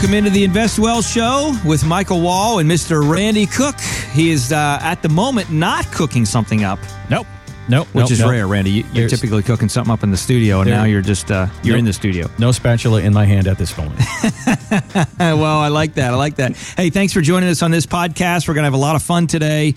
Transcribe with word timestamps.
Welcome 0.00 0.14
into 0.14 0.30
the 0.30 0.44
Invest 0.44 0.78
Well 0.78 1.02
show 1.02 1.54
with 1.62 1.84
Michael 1.84 2.22
Wall 2.22 2.58
and 2.60 2.70
Mr. 2.70 3.06
Randy 3.06 3.44
Cook. 3.44 3.78
He 4.14 4.30
is 4.30 4.50
uh, 4.50 4.78
at 4.80 5.02
the 5.02 5.10
moment 5.10 5.50
not 5.50 5.84
cooking 5.92 6.24
something 6.24 6.64
up, 6.64 6.78
Nope. 7.10 7.26
Nope. 7.68 7.86
which 7.88 8.04
nope, 8.04 8.10
is 8.10 8.20
nope. 8.20 8.30
rare, 8.30 8.46
Randy. 8.46 8.70
You, 8.70 8.82
you're 8.84 8.92
There's- 8.94 9.10
typically 9.10 9.42
cooking 9.42 9.68
something 9.68 9.92
up 9.92 10.02
in 10.02 10.10
the 10.10 10.16
studio, 10.16 10.60
and 10.62 10.70
There- 10.70 10.76
now 10.78 10.84
you're 10.84 11.02
just 11.02 11.30
uh, 11.30 11.48
you're 11.62 11.74
Nope. 11.74 11.80
in 11.80 11.84
the 11.84 11.92
studio. 11.92 12.30
No 12.38 12.50
spatula 12.50 13.02
in 13.02 13.12
my 13.12 13.26
hand 13.26 13.46
at 13.46 13.58
this 13.58 13.76
moment. 13.76 14.00
well, 15.18 15.44
I 15.58 15.68
like 15.68 15.92
that. 15.94 16.14
I 16.14 16.16
like 16.16 16.36
that. 16.36 16.56
Hey, 16.56 16.88
thanks 16.88 17.12
for 17.12 17.20
joining 17.20 17.50
us 17.50 17.62
on 17.62 17.70
this 17.70 17.84
podcast. 17.84 18.48
We're 18.48 18.54
going 18.54 18.62
to 18.62 18.68
have 18.68 18.72
a 18.72 18.78
lot 18.78 18.96
of 18.96 19.02
fun 19.02 19.26
today 19.26 19.74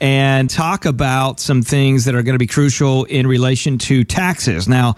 and 0.00 0.48
talk 0.50 0.84
about 0.84 1.40
some 1.40 1.62
things 1.62 2.04
that 2.04 2.14
are 2.14 2.22
going 2.22 2.34
to 2.34 2.38
be 2.38 2.46
crucial 2.46 3.04
in 3.04 3.26
relation 3.26 3.78
to 3.78 4.04
taxes. 4.04 4.68
Now, 4.68 4.94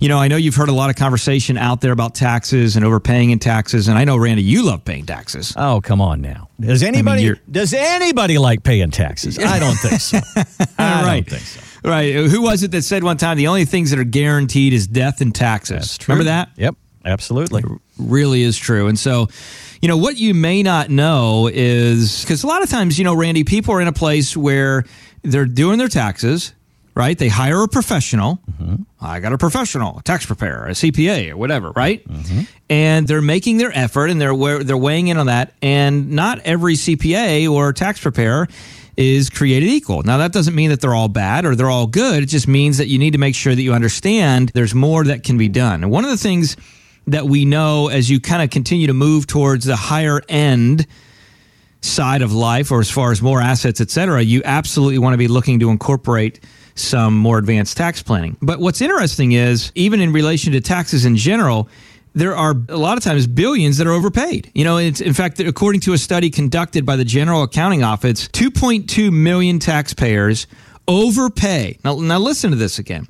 you 0.00 0.08
know, 0.08 0.18
I 0.18 0.28
know 0.28 0.36
you've 0.36 0.54
heard 0.54 0.68
a 0.68 0.72
lot 0.74 0.90
of 0.90 0.96
conversation 0.96 1.56
out 1.56 1.80
there 1.80 1.92
about 1.92 2.14
taxes 2.14 2.76
and 2.76 2.84
overpaying 2.84 3.30
in 3.30 3.38
taxes, 3.38 3.88
and 3.88 3.98
I 3.98 4.04
know 4.04 4.16
Randy, 4.16 4.42
you 4.42 4.64
love 4.64 4.84
paying 4.84 5.06
taxes. 5.06 5.54
oh, 5.56 5.80
come 5.80 6.00
on 6.00 6.20
now. 6.20 6.48
Does 6.60 6.82
anybody 6.82 7.22
you're- 7.22 7.40
does 7.50 7.72
anybody 7.72 8.38
like 8.38 8.62
paying 8.62 8.90
taxes? 8.90 9.38
I 9.38 9.58
don't 9.58 9.76
think 9.76 10.00
so. 10.00 10.18
I 10.78 11.02
right. 11.04 11.26
don't 11.26 11.38
think 11.38 11.42
so. 11.42 11.60
Right. 11.82 12.14
Who 12.14 12.42
was 12.42 12.62
it 12.62 12.72
that 12.72 12.82
said 12.82 13.02
one 13.02 13.16
time 13.16 13.38
the 13.38 13.46
only 13.46 13.64
things 13.64 13.90
that 13.90 13.98
are 13.98 14.04
guaranteed 14.04 14.74
is 14.74 14.86
death 14.86 15.22
and 15.22 15.34
taxes? 15.34 15.76
That's 15.78 15.98
true. 15.98 16.14
Remember 16.14 16.30
that? 16.30 16.50
Yep. 16.56 16.74
Absolutely. 17.06 17.64
really 17.98 18.42
is 18.42 18.58
true. 18.58 18.86
And 18.88 18.98
so, 18.98 19.28
you 19.80 19.88
know, 19.88 19.96
what 19.96 20.18
you 20.18 20.34
may 20.34 20.62
not 20.62 20.90
know 20.90 21.48
is 21.52 22.22
because 22.22 22.42
a 22.42 22.46
lot 22.46 22.62
of 22.62 22.68
times, 22.68 22.98
you 22.98 23.04
know, 23.04 23.14
Randy, 23.14 23.44
people 23.44 23.74
are 23.74 23.80
in 23.80 23.88
a 23.88 23.92
place 23.92 24.36
where 24.36 24.84
they're 25.22 25.46
doing 25.46 25.78
their 25.78 25.88
taxes, 25.88 26.52
right? 26.94 27.18
They 27.18 27.28
hire 27.28 27.62
a 27.62 27.68
professional. 27.68 28.40
Mm-hmm. 28.52 28.82
I 29.00 29.20
got 29.20 29.32
a 29.32 29.38
professional, 29.38 29.98
a 29.98 30.02
tax 30.02 30.26
preparer, 30.26 30.66
a 30.66 30.72
CPA, 30.72 31.30
or 31.30 31.38
whatever, 31.38 31.70
right? 31.70 32.06
Mm-hmm. 32.06 32.40
And 32.68 33.08
they're 33.08 33.22
making 33.22 33.56
their 33.56 33.76
effort 33.76 34.10
and 34.10 34.20
they're 34.20 34.36
they're 34.62 34.76
weighing 34.76 35.08
in 35.08 35.16
on 35.16 35.26
that. 35.26 35.54
And 35.62 36.10
not 36.10 36.40
every 36.40 36.74
CPA 36.74 37.50
or 37.50 37.72
tax 37.72 38.00
preparer 38.00 38.48
is 38.98 39.30
created 39.30 39.70
equal. 39.70 40.02
Now 40.02 40.18
that 40.18 40.32
doesn't 40.32 40.54
mean 40.54 40.68
that 40.70 40.82
they're 40.82 40.94
all 40.94 41.08
bad 41.08 41.46
or 41.46 41.54
they're 41.54 41.70
all 41.70 41.86
good. 41.86 42.22
It 42.22 42.26
just 42.26 42.46
means 42.46 42.76
that 42.76 42.88
you 42.88 42.98
need 42.98 43.12
to 43.12 43.18
make 43.18 43.34
sure 43.34 43.54
that 43.54 43.62
you 43.62 43.72
understand 43.72 44.50
there's 44.50 44.74
more 44.74 45.04
that 45.04 45.22
can 45.22 45.38
be 45.38 45.48
done. 45.48 45.82
And 45.82 45.90
one 45.90 46.04
of 46.04 46.10
the 46.10 46.18
things 46.18 46.56
that 47.10 47.26
we 47.26 47.44
know 47.44 47.88
as 47.88 48.08
you 48.08 48.20
kind 48.20 48.42
of 48.42 48.50
continue 48.50 48.86
to 48.86 48.94
move 48.94 49.26
towards 49.26 49.64
the 49.64 49.76
higher 49.76 50.22
end 50.28 50.86
side 51.82 52.22
of 52.22 52.32
life 52.32 52.70
or 52.70 52.80
as 52.80 52.90
far 52.90 53.10
as 53.10 53.22
more 53.22 53.40
assets, 53.40 53.80
et 53.80 53.90
cetera, 53.90 54.22
you 54.22 54.42
absolutely 54.44 54.98
want 54.98 55.14
to 55.14 55.18
be 55.18 55.28
looking 55.28 55.60
to 55.60 55.70
incorporate 55.70 56.40
some 56.74 57.16
more 57.16 57.38
advanced 57.38 57.76
tax 57.76 58.02
planning. 58.02 58.36
But 58.40 58.60
what's 58.60 58.80
interesting 58.80 59.32
is, 59.32 59.72
even 59.74 60.00
in 60.00 60.12
relation 60.12 60.52
to 60.52 60.60
taxes 60.60 61.04
in 61.04 61.16
general, 61.16 61.68
there 62.14 62.36
are 62.36 62.54
a 62.68 62.76
lot 62.76 62.96
of 62.96 63.04
times 63.04 63.26
billions 63.26 63.78
that 63.78 63.86
are 63.86 63.92
overpaid. 63.92 64.50
You 64.54 64.64
know, 64.64 64.78
in 64.78 65.14
fact, 65.14 65.40
according 65.40 65.80
to 65.82 65.92
a 65.92 65.98
study 65.98 66.30
conducted 66.30 66.84
by 66.84 66.96
the 66.96 67.04
General 67.04 67.42
Accounting 67.42 67.82
Office, 67.82 68.28
2.2 68.28 69.12
million 69.12 69.58
taxpayers 69.58 70.46
overpay. 70.86 71.78
Now, 71.84 71.96
now 71.96 72.18
listen 72.18 72.50
to 72.50 72.56
this 72.56 72.78
again 72.78 73.08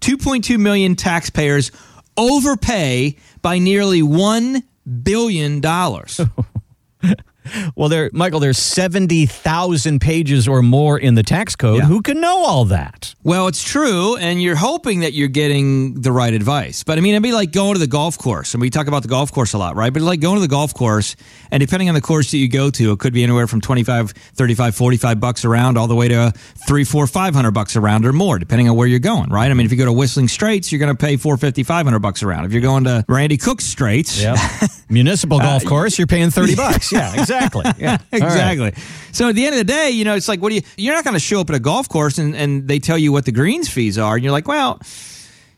2.2 0.00 0.58
million 0.58 0.94
taxpayers 0.94 1.72
overpay 2.16 3.16
by 3.42 3.58
nearly 3.58 4.02
$1 4.02 4.62
billion. 5.02 5.60
Well, 7.74 7.88
there, 7.88 8.10
Michael, 8.12 8.40
there's 8.40 8.58
seventy 8.58 9.26
thousand 9.26 10.00
pages 10.00 10.46
or 10.48 10.62
more 10.62 10.98
in 10.98 11.14
the 11.14 11.22
tax 11.22 11.56
code. 11.56 11.78
Yeah. 11.80 11.84
Who 11.86 12.02
can 12.02 12.20
know 12.20 12.44
all 12.44 12.64
that? 12.66 13.14
Well, 13.22 13.46
it's 13.48 13.62
true, 13.62 14.16
and 14.16 14.42
you're 14.42 14.56
hoping 14.56 15.00
that 15.00 15.12
you're 15.12 15.28
getting 15.28 16.00
the 16.00 16.12
right 16.12 16.32
advice. 16.32 16.82
But 16.84 16.98
I 16.98 17.00
mean, 17.00 17.14
it'd 17.14 17.22
be 17.22 17.32
like 17.32 17.52
going 17.52 17.74
to 17.74 17.78
the 17.80 17.86
golf 17.86 18.18
course, 18.18 18.54
and 18.54 18.60
we 18.60 18.70
talk 18.70 18.86
about 18.86 19.02
the 19.02 19.08
golf 19.08 19.32
course 19.32 19.52
a 19.52 19.58
lot, 19.58 19.76
right? 19.76 19.92
But 19.92 20.02
like 20.02 20.20
going 20.20 20.36
to 20.36 20.40
the 20.40 20.48
golf 20.48 20.74
course, 20.74 21.16
and 21.50 21.60
depending 21.60 21.88
on 21.88 21.94
the 21.94 22.00
course 22.00 22.30
that 22.30 22.38
you 22.38 22.48
go 22.48 22.70
to, 22.70 22.92
it 22.92 22.98
could 22.98 23.12
be 23.12 23.22
anywhere 23.22 23.46
from 23.46 23.60
25, 23.60 24.10
35, 24.10 24.74
45 24.76 25.20
bucks 25.20 25.44
around, 25.44 25.76
all 25.78 25.86
the 25.86 25.94
way 25.94 26.08
to 26.08 26.32
three, 26.66 26.84
four, 26.84 27.06
500 27.06 27.50
bucks 27.52 27.76
around 27.76 28.04
or 28.06 28.12
more, 28.12 28.38
depending 28.38 28.68
on 28.68 28.76
where 28.76 28.86
you're 28.86 28.98
going, 28.98 29.30
right? 29.30 29.50
I 29.50 29.54
mean, 29.54 29.66
if 29.66 29.72
you 29.72 29.78
go 29.78 29.84
to 29.86 29.92
Whistling 29.92 30.28
Straits, 30.28 30.70
you're 30.72 30.78
going 30.78 30.94
to 30.94 31.00
pay 31.00 31.16
450, 31.16 31.62
500 31.62 31.98
bucks 32.00 32.22
around. 32.22 32.44
If 32.44 32.52
you're 32.52 32.62
going 32.62 32.84
to 32.84 33.04
Randy 33.08 33.36
Cook's 33.36 33.64
Straits, 33.64 34.20
Yep. 34.20 34.38
Municipal 34.88 35.38
golf 35.38 35.64
uh, 35.66 35.68
course, 35.68 35.98
you're 35.98 36.06
paying 36.06 36.30
thirty 36.30 36.54
bucks. 36.64 36.92
Yeah, 36.92 37.12
exactly. 37.12 37.35
Yeah, 37.78 37.90
All 37.92 38.20
right. 38.20 38.22
exactly. 38.22 38.72
So 39.12 39.28
at 39.28 39.34
the 39.34 39.44
end 39.46 39.54
of 39.54 39.58
the 39.58 39.64
day, 39.72 39.90
you 39.90 40.04
know, 40.04 40.14
it's 40.14 40.28
like, 40.28 40.40
what 40.40 40.48
do 40.50 40.56
you? 40.56 40.62
You're 40.76 40.94
not 40.94 41.04
going 41.04 41.14
to 41.14 41.20
show 41.20 41.40
up 41.40 41.50
at 41.50 41.56
a 41.56 41.60
golf 41.60 41.88
course 41.88 42.18
and, 42.18 42.34
and 42.36 42.66
they 42.68 42.78
tell 42.78 42.98
you 42.98 43.12
what 43.12 43.24
the 43.24 43.32
greens 43.32 43.68
fees 43.68 43.98
are, 43.98 44.14
and 44.14 44.22
you're 44.24 44.32
like, 44.32 44.48
well, 44.48 44.80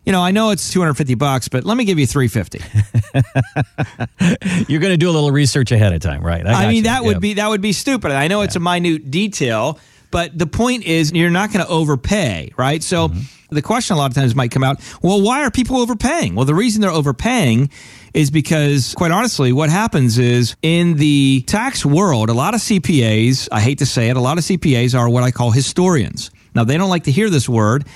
you 0.05 0.13
know, 0.13 0.23
I 0.23 0.31
know 0.31 0.51
it's 0.51 0.71
250 0.73 1.15
bucks, 1.17 1.49
but 1.49 1.65
let 1.65 1.77
me 1.77 1.85
give 1.85 1.99
you 1.99 2.07
350. 2.07 2.61
You're 4.69 4.81
going 4.81 4.93
to 4.93 4.97
do 4.97 5.11
a 5.11 5.13
little 5.13 5.31
research 5.31 5.71
ahead 5.73 5.93
of 5.93 6.01
time, 6.01 6.23
right? 6.23 6.47
I 6.47 6.53
got 6.53 6.69
mean, 6.69 6.77
you. 6.77 6.83
that 6.85 7.05
would 7.05 7.21
be 7.21 7.35
that 7.35 7.49
would 7.49 7.61
be 7.61 7.73
stupid. 7.73 8.13
I 8.13 8.29
know 8.29 8.43
it's 8.43 8.57
a 8.57 8.61
minute 8.61 9.11
detail, 9.11 9.79
but 10.11 10.37
the 10.37 10.47
point 10.47 10.85
is 10.85 11.13
you're 11.13 11.31
not 11.31 11.53
going 11.53 11.65
to 11.65 11.71
overpay, 11.71 12.53
right? 12.57 12.83
So 12.83 13.09
Mm-hmm. 13.09 13.21
The 13.51 13.63
question 13.63 13.97
a 13.97 13.99
lot 13.99 14.11
of 14.11 14.15
times 14.15 14.35
might 14.35 14.51
come 14.51 14.65
out, 14.65 14.81
well, 15.03 15.23
why 15.23 15.43
are 15.43 15.51
people 15.51 15.79
overpaying? 15.79 16.35
Well, 16.35 16.45
the 16.45 16.55
reason 16.55 16.81
they're 16.81 16.91
overpaying 16.91 17.71
is 18.15 18.31
because 18.31 18.95
quite 18.95 19.11
honestly, 19.11 19.53
what 19.53 19.71
happens 19.71 20.19
is 20.19 20.57
in 20.63 20.97
the 20.97 21.43
tax 21.47 21.85
world, 21.85 22.31
a 22.31 22.35
lot 22.35 22.55
of 22.55 22.61
CPAs, 22.61 23.49
I 23.53 23.61
hate 23.61 23.79
to 23.79 23.87
say 23.87 24.09
it, 24.09 24.17
a 24.17 24.21
lot 24.21 24.39
of 24.39 24.45
CPAs 24.45 24.99
are 24.99 25.09
what 25.09 25.23
I 25.23 25.31
call 25.31 25.51
historians. 25.51 26.31
Now, 26.55 26.65
they 26.65 26.77
don't 26.77 26.91
like 26.91 27.05
to 27.05 27.13
hear 27.13 27.31
this 27.31 27.49
word. 27.49 27.87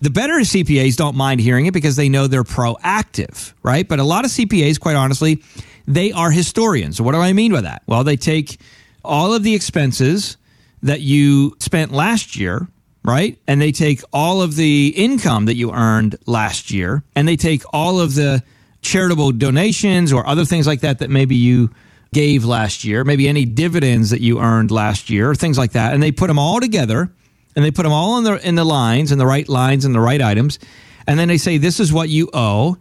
The 0.00 0.10
better 0.10 0.34
CPAs 0.34 0.96
don't 0.96 1.16
mind 1.16 1.40
hearing 1.40 1.66
it 1.66 1.72
because 1.72 1.96
they 1.96 2.08
know 2.08 2.26
they're 2.26 2.44
proactive, 2.44 3.54
right? 3.62 3.88
But 3.88 4.00
a 4.00 4.04
lot 4.04 4.24
of 4.24 4.30
CPAs, 4.30 4.78
quite 4.78 4.96
honestly, 4.96 5.42
they 5.86 6.12
are 6.12 6.30
historians. 6.30 7.00
What 7.00 7.12
do 7.12 7.18
I 7.18 7.32
mean 7.32 7.52
by 7.52 7.62
that? 7.62 7.82
Well, 7.86 8.04
they 8.04 8.16
take 8.16 8.58
all 9.02 9.34
of 9.34 9.42
the 9.42 9.54
expenses 9.54 10.36
that 10.82 11.00
you 11.00 11.56
spent 11.58 11.92
last 11.92 12.36
year, 12.36 12.68
right? 13.04 13.38
And 13.46 13.60
they 13.60 13.72
take 13.72 14.02
all 14.12 14.42
of 14.42 14.56
the 14.56 14.88
income 14.96 15.44
that 15.46 15.56
you 15.56 15.72
earned 15.72 16.16
last 16.26 16.70
year, 16.70 17.04
and 17.14 17.28
they 17.28 17.36
take 17.36 17.62
all 17.72 18.00
of 18.00 18.14
the 18.14 18.42
charitable 18.80 19.32
donations 19.32 20.12
or 20.12 20.26
other 20.26 20.44
things 20.44 20.66
like 20.66 20.80
that 20.80 20.98
that 20.98 21.10
maybe 21.10 21.36
you 21.36 21.70
gave 22.12 22.44
last 22.44 22.84
year, 22.84 23.04
maybe 23.04 23.28
any 23.28 23.44
dividends 23.44 24.10
that 24.10 24.20
you 24.20 24.40
earned 24.40 24.70
last 24.70 25.10
year, 25.10 25.30
or 25.30 25.34
things 25.34 25.58
like 25.58 25.72
that, 25.72 25.92
and 25.92 26.02
they 26.02 26.12
put 26.12 26.28
them 26.28 26.38
all 26.38 26.60
together 26.60 27.12
and 27.56 27.64
they 27.64 27.70
put 27.70 27.82
them 27.82 27.92
all 27.92 28.18
in 28.18 28.24
the 28.24 28.48
in 28.48 28.54
the 28.54 28.64
lines 28.64 29.12
in 29.12 29.18
the 29.18 29.26
right 29.26 29.48
lines 29.48 29.84
and 29.84 29.94
the 29.94 30.00
right 30.00 30.22
items, 30.22 30.58
and 31.06 31.18
then 31.18 31.28
they 31.28 31.38
say 31.38 31.58
this 31.58 31.80
is 31.80 31.92
what 31.92 32.08
you 32.08 32.30
owe, 32.32 32.76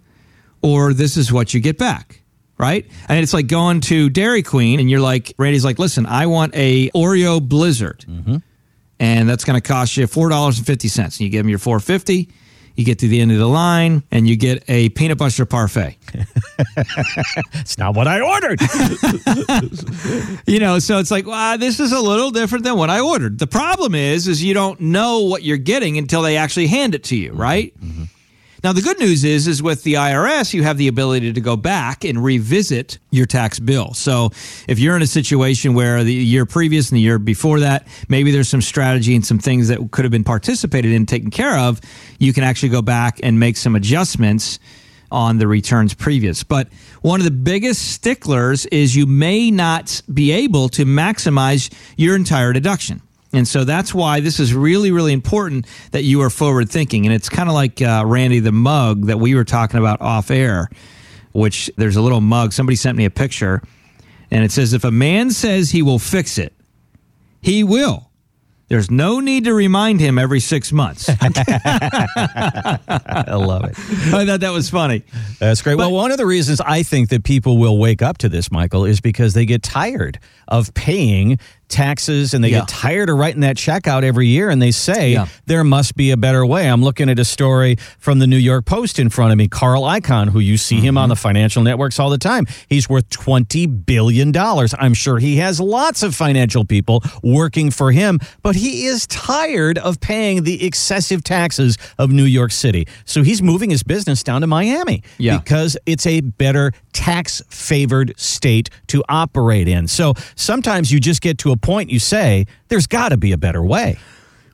or 0.62 0.94
this 0.94 1.18
is 1.18 1.32
what 1.34 1.54
you 1.54 1.60
get 1.60 1.78
back. 1.78 2.22
Right, 2.58 2.86
and 3.10 3.20
it's 3.20 3.34
like 3.34 3.48
going 3.48 3.82
to 3.82 4.10
Dairy 4.10 4.44
Queen, 4.44 4.80
and 4.80 4.90
you're 4.90 5.02
like, 5.02 5.34
Randy's 5.38 5.66
like, 5.66 5.80
listen, 5.80 6.06
I 6.06 6.28
want 6.28 6.56
a 6.56 6.90
Oreo 6.92 7.42
Blizzard, 7.42 8.06
mm-hmm. 8.08 8.38
And 9.04 9.28
that's 9.28 9.44
going 9.44 9.60
to 9.60 9.68
cost 9.68 9.98
you 9.98 10.08
four 10.08 10.30
dollars 10.30 10.58
and 10.58 10.66
fifty 10.66 10.88
cents. 10.88 11.18
And 11.18 11.26
you 11.26 11.30
give 11.30 11.44
them 11.44 11.50
your 11.50 11.60
four 11.60 11.80
fifty. 11.82 12.30
You 12.76 12.86
get 12.86 13.00
to 13.00 13.08
the 13.08 13.22
end 13.22 13.32
of 13.32 13.38
the 13.38 13.48
line, 13.48 14.02
and 14.10 14.28
you 14.28 14.36
get 14.36 14.64
a 14.68 14.90
peanut 14.90 15.18
butter 15.18 15.46
parfait. 15.46 15.98
It's 17.56 17.78
not 17.78 17.96
what 17.96 18.08
I 18.08 18.20
ordered. 18.20 18.60
you 20.48 20.60
know 20.60 20.80
so 20.80 21.00
it's 21.00 21.12
like 21.12 21.26
wow 21.26 21.54
uh, 21.54 21.58
this 21.58 21.80
is 21.80 21.92
a 21.92 22.00
little 22.00 22.32
different 22.32 22.64
than 22.64 22.78
what 22.78 22.90
i 22.90 23.00
ordered 23.00 23.40
the 23.40 23.48
problem 23.48 23.96
is 23.96 24.28
is 24.28 24.44
you 24.44 24.54
don't 24.54 24.80
know 24.80 25.22
what 25.22 25.44
you're 25.44 25.58
getting 25.58 25.98
until 25.98 26.22
they 26.22 26.38
actually 26.38 26.68
hand 26.68 26.96
it 26.96 27.04
to 27.06 27.16
you 27.16 27.32
right 27.32 27.74
mm-hmm. 27.80 28.04
Mm-hmm. 28.04 28.13
Now 28.64 28.74
the 28.74 28.82
good 28.82 29.00
news 29.00 29.24
is 29.24 29.48
is 29.48 29.62
with 29.62 29.84
the 29.84 29.94
irs 29.94 30.54
you 30.54 30.64
have 30.64 30.78
the 30.78 30.88
ability 30.88 31.34
to 31.34 31.42
go 31.42 31.56
back 31.56 32.04
and 32.04 32.24
revisit 32.24 32.98
your 33.12 33.26
tax 33.26 33.60
bill 33.60 33.94
so 33.94 34.30
if 34.68 34.80
you're 34.80 34.96
in 34.96 35.02
a 35.02 35.08
situation 35.08 35.74
where 35.74 36.04
the 36.04 36.14
year 36.14 36.46
previous 36.46 36.90
and 36.90 36.98
the 36.98 37.02
year 37.02 37.20
before 37.20 37.60
that 37.60 37.88
maybe 38.10 38.32
there's 38.32 38.50
some 38.50 38.62
strategy 38.62 39.16
and 39.16 39.26
some 39.26 39.40
things 39.40 39.68
that 39.68 39.92
could 39.92 40.06
have 40.06 40.12
been 40.12 40.24
participated 40.24 40.92
in 40.92 41.06
taken 41.06 41.30
care 41.30 41.58
of 41.58 41.80
you 42.20 42.34
can 42.34 42.44
actually 42.44 42.70
go 42.70 42.82
back 42.82 43.20
and 43.24 43.40
make 43.40 43.58
some 43.58 43.76
adjustments 43.76 44.60
on 45.14 45.38
the 45.38 45.48
returns 45.48 45.94
previous. 45.94 46.44
But 46.44 46.68
one 47.02 47.22
of 47.22 47.24
the 47.24 47.32
biggest 47.32 47.92
sticklers 47.92 48.66
is 48.66 48.96
you 48.96 49.06
may 49.06 49.52
not 49.52 50.02
be 50.12 50.32
able 50.32 50.68
to 50.70 50.86
maximize 50.86 51.72
your 51.96 52.16
entire 52.16 52.52
deduction. 52.52 53.02
And 53.34 53.48
so 53.48 53.64
that's 53.64 53.94
why 53.94 54.20
this 54.20 54.40
is 54.40 54.54
really, 54.54 54.92
really 54.92 55.12
important 55.12 55.66
that 55.92 56.04
you 56.04 56.22
are 56.22 56.30
forward 56.30 56.70
thinking. 56.70 57.06
And 57.06 57.14
it's 57.14 57.30
kind 57.30 57.50
of 57.50 57.56
like 57.56 57.82
uh, 57.82 58.04
Randy 58.06 58.40
the 58.40 58.52
mug 58.52 59.08
that 59.08 59.18
we 59.18 59.34
were 59.34 59.44
talking 59.44 59.80
about 59.80 60.00
off 60.02 60.30
air, 60.30 60.70
which 61.32 61.70
there's 61.76 61.96
a 61.96 62.02
little 62.02 62.22
mug. 62.22 62.54
Somebody 62.54 62.76
sent 62.76 62.96
me 62.96 63.06
a 63.06 63.10
picture, 63.10 63.64
and 64.30 64.44
it 64.44 64.52
says, 64.52 64.74
If 64.74 64.84
a 64.84 64.92
man 64.92 65.32
says 65.32 65.72
he 65.72 65.82
will 65.82 66.00
fix 66.00 66.38
it, 66.38 66.54
he 67.42 67.64
will. 67.64 68.10
There's 68.70 68.90
no 68.90 69.20
need 69.20 69.44
to 69.44 69.54
remind 69.54 70.00
him 70.00 70.18
every 70.18 70.40
six 70.40 70.72
months. 70.72 71.08
I 71.22 72.80
love 73.30 73.66
it. 73.66 73.76
I 73.78 74.26
thought 74.26 74.40
that 74.40 74.52
was 74.52 74.70
funny. 74.70 75.04
That's 75.40 75.62
great. 75.62 75.76
well, 75.76 75.92
one 75.92 76.12
of 76.12 76.18
the 76.18 76.26
reasons 76.26 76.60
I 76.62 76.82
think 76.82 77.10
that 77.10 77.24
people 77.24 77.58
will 77.60 77.78
wake 77.78 78.02
up 78.02 78.18
to 78.20 78.30
this, 78.30 78.52
Michael, 78.52 78.86
is 78.86 79.00
because 79.02 79.36
they 79.36 79.46
get 79.46 79.62
tired 79.62 80.18
of 80.48 80.74
paying 80.74 81.38
taxes 81.74 82.34
and 82.34 82.44
they 82.44 82.50
Yeah. 82.50 82.60
get 82.60 82.68
tired 82.70 83.10
of 83.10 83.18
writing 83.18 83.42
that 83.42 83.58
check 83.58 83.88
out 83.88 84.04
every 84.04 84.28
year 84.28 84.50
and 84.50 84.62
they 84.62 84.72
say 84.72 85.14
Yeah. 85.14 85.26
there 85.46 85.64
must 85.64 85.96
be 85.96 86.12
a 86.12 86.18
better 86.18 86.46
way. 86.46 86.70
I'm 86.70 86.84
looking 86.84 87.10
at 87.10 87.20
a 87.20 87.26
story 87.26 87.78
from 88.00 88.20
the 88.20 88.28
New 88.28 88.38
York 88.38 88.66
Post 88.66 89.00
in 89.00 89.10
front 89.10 89.32
of 89.32 89.38
me. 89.38 89.48
Carl 89.48 89.84
Icahn, 89.84 90.30
who 90.30 90.40
you 90.40 90.58
see 90.58 90.80
him 90.80 90.98
on 90.98 91.04
mm-hmm. 91.06 91.10
the 91.10 91.16
financial 91.18 91.64
networks 91.64 92.00
all 92.00 92.10
the 92.10 92.18
time, 92.18 92.46
he's 92.70 92.88
worth 92.88 93.10
$20 93.10 93.86
billion. 93.86 94.32
I'm 94.38 94.94
sure 94.94 95.18
he 95.20 95.38
has 95.38 95.60
lots 95.60 96.04
of 96.04 96.16
financial 96.16 96.64
people 96.66 97.04
working 97.24 97.72
for 97.72 97.92
him, 97.92 98.20
but 98.42 98.56
he 98.56 98.86
is 98.86 99.08
tired 99.08 99.78
of 99.80 100.00
paying 100.00 100.44
the 100.44 100.66
excessive 100.66 101.24
taxes 101.24 101.78
of 101.98 102.12
New 102.12 102.24
York 102.26 102.52
City. 102.52 102.88
So 103.06 103.24
he's 103.24 103.42
moving 103.42 103.70
his 103.70 103.84
business 103.84 104.24
down 104.24 104.42
to 104.42 104.48
Miami 104.48 105.04
Yeah. 105.18 105.38
because 105.40 105.76
it's 105.86 106.06
a 106.06 106.22
better 106.22 106.72
tax 106.94 107.42
favored 107.50 108.14
state 108.18 108.70
to 108.88 109.04
operate 109.10 109.68
in. 109.68 109.88
So 109.88 110.14
sometimes 110.36 110.92
you 110.92 111.00
just 111.00 111.22
get 111.22 111.38
to 111.40 111.52
a 111.52 111.58
point 111.64 111.90
you 111.90 112.00
say, 112.00 112.46
there's 112.68 112.86
got 112.86 113.10
to 113.10 113.18
be 113.18 113.32
a 113.32 113.38
better 113.38 113.64
way. 113.64 113.98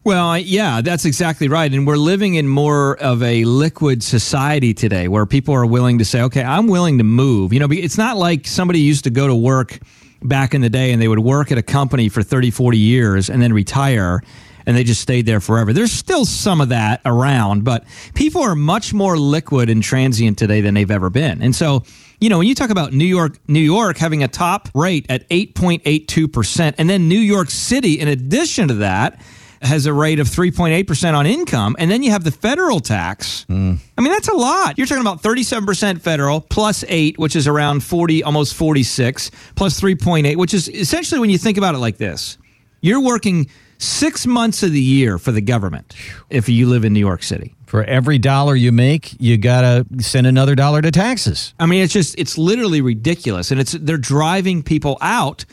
Well, 0.06 0.38
yeah, 0.38 0.82
that's 0.82 1.04
exactly 1.04 1.50
right. 1.50 1.72
And 1.72 1.86
we're 1.86 1.98
living 1.98 2.36
in 2.36 2.48
more 2.48 2.96
of 2.98 3.22
a 3.22 3.44
liquid 3.44 4.02
society 4.02 4.74
today 4.74 5.10
where 5.10 5.26
people 5.26 5.54
are 5.54 5.66
willing 5.66 5.98
to 6.00 6.06
say, 6.06 6.22
okay, 6.22 6.42
I'm 6.42 6.68
willing 6.68 7.00
to 7.00 7.04
move. 7.04 7.52
You 7.52 7.60
know, 7.60 7.68
it's 7.70 7.98
not 7.98 8.16
like 8.16 8.48
somebody 8.48 8.80
used 8.80 9.04
to 9.04 9.10
go 9.10 9.28
to 9.28 9.36
work 9.36 9.80
back 10.22 10.54
in 10.54 10.62
the 10.62 10.70
day 10.70 10.92
and 10.92 11.02
they 11.02 11.08
would 11.08 11.20
work 11.20 11.52
at 11.52 11.58
a 11.58 11.62
company 11.62 12.08
for 12.08 12.24
30, 12.24 12.50
40 12.52 12.78
years 12.78 13.30
and 13.30 13.42
then 13.42 13.52
retire 13.52 14.22
and 14.66 14.76
they 14.76 14.84
just 14.84 15.02
stayed 15.02 15.26
there 15.26 15.40
forever. 15.40 15.74
There's 15.74 15.92
still 15.92 16.26
some 16.26 16.62
of 16.62 16.70
that 16.70 17.02
around, 17.06 17.64
but 17.64 17.86
people 18.14 18.42
are 18.42 18.56
much 18.56 18.94
more 18.94 19.18
liquid 19.18 19.70
and 19.70 19.82
transient 19.84 20.38
today 20.38 20.62
than 20.62 20.74
they've 20.74 20.92
ever 20.92 21.10
been. 21.10 21.42
And 21.42 21.56
so, 21.56 21.84
you 22.20 22.30
know, 22.30 22.38
when 22.38 22.48
you 22.48 22.56
talk 22.56 22.70
about 22.70 22.94
New 22.94 23.06
York, 23.06 23.38
New 23.48 23.60
York 23.60 23.98
having 23.98 24.24
a 24.24 24.28
top 24.28 24.70
rate 24.74 25.06
at 25.10 25.28
8.82%, 25.30 26.76
and 26.78 26.90
then 26.90 27.08
New 27.08 27.20
York 27.20 27.50
City, 27.50 28.00
in 28.00 28.08
addition 28.08 28.68
to 28.68 28.74
that, 28.76 29.22
has 29.62 29.86
a 29.86 29.94
rate 29.94 30.20
of 30.20 30.28
3.8% 30.28 31.14
on 31.14 31.26
income, 31.26 31.76
and 31.80 31.92
then 31.92 32.02
you 32.02 32.12
have 32.12 32.24
the 32.24 32.32
federal 32.32 32.80
tax. 32.80 33.44
Hmm. 33.44 33.76
I 33.98 34.02
mean, 34.02 34.12
that's 34.12 34.30
a 34.30 34.34
lot. 34.34 34.78
You're 34.78 34.88
talking 34.88 35.02
about 35.02 35.22
37% 35.22 36.02
federal 36.02 36.42
plus 36.42 36.86
8, 36.88 37.18
which 37.18 37.36
is 37.36 37.48
around 37.48 37.84
40, 37.84 38.24
almost 38.24 38.54
46, 38.54 39.32
plus 39.56 39.80
3.8, 39.80 40.38
which 40.38 40.54
is 40.54 40.70
essentially 40.70 41.20
when 41.20 41.30
you 41.30 41.38
think 41.38 41.58
about 41.58 41.76
it 41.76 41.80
like 41.80 41.98
this. 41.98 42.38
You're 42.82 43.02
working 43.02 43.50
6 43.80 44.28
months 44.28 44.62
of 44.62 44.72
the 44.72 44.81
year 44.81 45.18
for 45.18 45.31
the 45.31 45.42
government 45.42 45.96
if 46.30 46.48
you 46.50 46.68
live 46.68 46.86
in 46.86 46.94
New 46.94 47.00
York 47.00 47.24
City. 47.24 47.56
For 47.66 47.84
every 47.84 48.18
dollar 48.18 48.56
you 48.56 48.72
make, 48.72 49.16
you 49.22 49.38
got 49.38 49.62
to 49.62 50.04
send 50.04 50.28
another 50.28 50.56
dollar 50.56 50.81
to 50.81 50.92
taxes. 50.92 51.54
I 51.60 51.66
mean, 51.66 51.84
it's 51.84 51.94
just 51.94 52.16
it's 52.18 52.38
literally 52.38 52.81
ridiculous, 52.81 53.52
and 53.52 53.60
it's 53.60 53.74
they're 53.74 53.98
driving 53.98 54.64
people 54.64 54.98
out, 55.02 55.46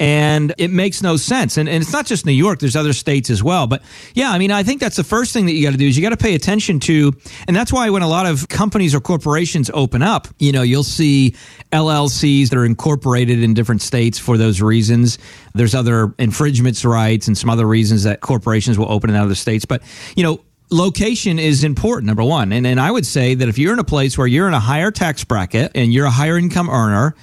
and 0.00 0.54
it 0.58 0.70
makes 0.70 1.02
no 1.02 1.16
sense. 1.16 1.56
And, 1.56 1.68
and 1.68 1.82
it's 1.82 1.92
not 1.92 2.06
just 2.06 2.26
New 2.26 2.32
York; 2.32 2.58
there's 2.60 2.76
other 2.76 2.92
states 2.92 3.30
as 3.30 3.42
well. 3.42 3.66
But 3.66 3.82
yeah, 4.14 4.30
I 4.30 4.38
mean, 4.38 4.50
I 4.50 4.62
think 4.62 4.80
that's 4.80 4.96
the 4.96 5.04
first 5.04 5.32
thing 5.32 5.46
that 5.46 5.52
you 5.52 5.62
got 5.62 5.72
to 5.72 5.78
do 5.78 5.86
is 5.86 5.96
you 5.96 6.02
got 6.02 6.10
to 6.10 6.16
pay 6.16 6.34
attention 6.34 6.80
to, 6.80 7.12
and 7.46 7.56
that's 7.56 7.72
why 7.72 7.90
when 7.90 8.02
a 8.02 8.08
lot 8.08 8.26
of 8.26 8.48
companies 8.48 8.94
or 8.94 9.00
corporations 9.00 9.70
open 9.74 10.02
up, 10.02 10.28
you 10.38 10.52
know, 10.52 10.62
you'll 10.62 10.84
see 10.84 11.34
LLCs 11.72 12.50
that 12.50 12.58
are 12.58 12.64
incorporated 12.64 13.42
in 13.42 13.54
different 13.54 13.82
states 13.82 14.18
for 14.18 14.36
those 14.36 14.60
reasons. 14.60 15.18
There's 15.54 15.74
other 15.74 16.14
infringements 16.18 16.84
rights 16.84 17.28
and 17.28 17.36
some 17.36 17.50
other 17.50 17.66
reasons 17.66 18.04
that 18.04 18.20
corporations 18.20 18.78
will 18.78 18.90
open 18.90 19.10
in 19.10 19.16
other 19.16 19.34
states, 19.34 19.64
but 19.64 19.82
you 20.16 20.22
know 20.22 20.40
location 20.70 21.38
is 21.38 21.64
important 21.64 22.06
number 22.06 22.22
one 22.22 22.52
and, 22.52 22.66
and 22.66 22.78
i 22.78 22.90
would 22.90 23.06
say 23.06 23.34
that 23.34 23.48
if 23.48 23.56
you're 23.56 23.72
in 23.72 23.78
a 23.78 23.84
place 23.84 24.18
where 24.18 24.26
you're 24.26 24.46
in 24.46 24.52
a 24.52 24.60
higher 24.60 24.90
tax 24.90 25.24
bracket 25.24 25.72
and 25.74 25.94
you're 25.94 26.04
a 26.04 26.10
higher 26.10 26.36
income 26.36 26.68
earner 26.68 27.14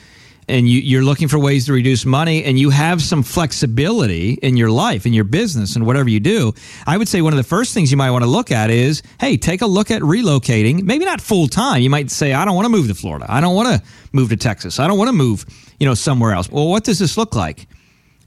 and 0.48 0.70
you, 0.70 0.80
you're 0.80 1.04
looking 1.04 1.28
for 1.28 1.40
ways 1.40 1.66
to 1.66 1.74
reduce 1.74 2.06
money 2.06 2.44
and 2.44 2.60
you 2.60 2.70
have 2.70 3.02
some 3.02 3.24
flexibility 3.24 4.34
in 4.42 4.58
your 4.58 4.70
life 4.70 5.06
in 5.06 5.14
your 5.14 5.24
business 5.24 5.76
and 5.76 5.86
whatever 5.86 6.10
you 6.10 6.20
do 6.20 6.54
i 6.86 6.98
would 6.98 7.08
say 7.08 7.22
one 7.22 7.34
of 7.34 7.38
the 7.38 7.44
first 7.44 7.74
things 7.74 7.92
you 7.92 7.98
might 7.98 8.12
want 8.12 8.24
to 8.24 8.30
look 8.30 8.52
at 8.52 8.70
is 8.70 9.02
hey 9.20 9.38
take 9.38 9.62
a 9.62 9.66
look 9.66 9.92
at 9.92 10.02
relocating 10.02 10.84
maybe 10.84 11.06
not 11.06 11.22
full 11.22 11.48
time 11.48 11.82
you 11.82 11.90
might 11.90 12.12
say 12.12 12.34
i 12.34 12.46
don't 12.46 12.56
want 12.56 12.66
to 12.66 12.70
move 12.70 12.88
to 12.88 12.96
florida. 12.96 13.26
I 13.28 13.42
don't 13.42 13.56
want 13.56 13.68
to 13.70 13.88
move 14.12 14.30
to 14.30 14.38
texas. 14.38 14.80
I 14.80 14.88
don't 14.88 14.98
want 14.98 15.10
to 15.10 15.14
move 15.14 15.46
you 15.80 15.88
know 15.88 15.94
somewhere 15.94 16.34
else. 16.34 16.50
Well 16.50 16.68
what 16.68 16.84
does 16.84 17.00
this 17.00 17.18
look 17.18 17.36
like? 17.36 17.68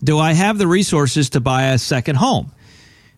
Do 0.03 0.19
i 0.19 0.32
have 0.32 0.59
the 0.59 0.67
resources 0.67 1.31
to 1.31 1.41
buy 1.41 1.69
a 1.69 1.79
second 1.79 2.17
home? 2.17 2.53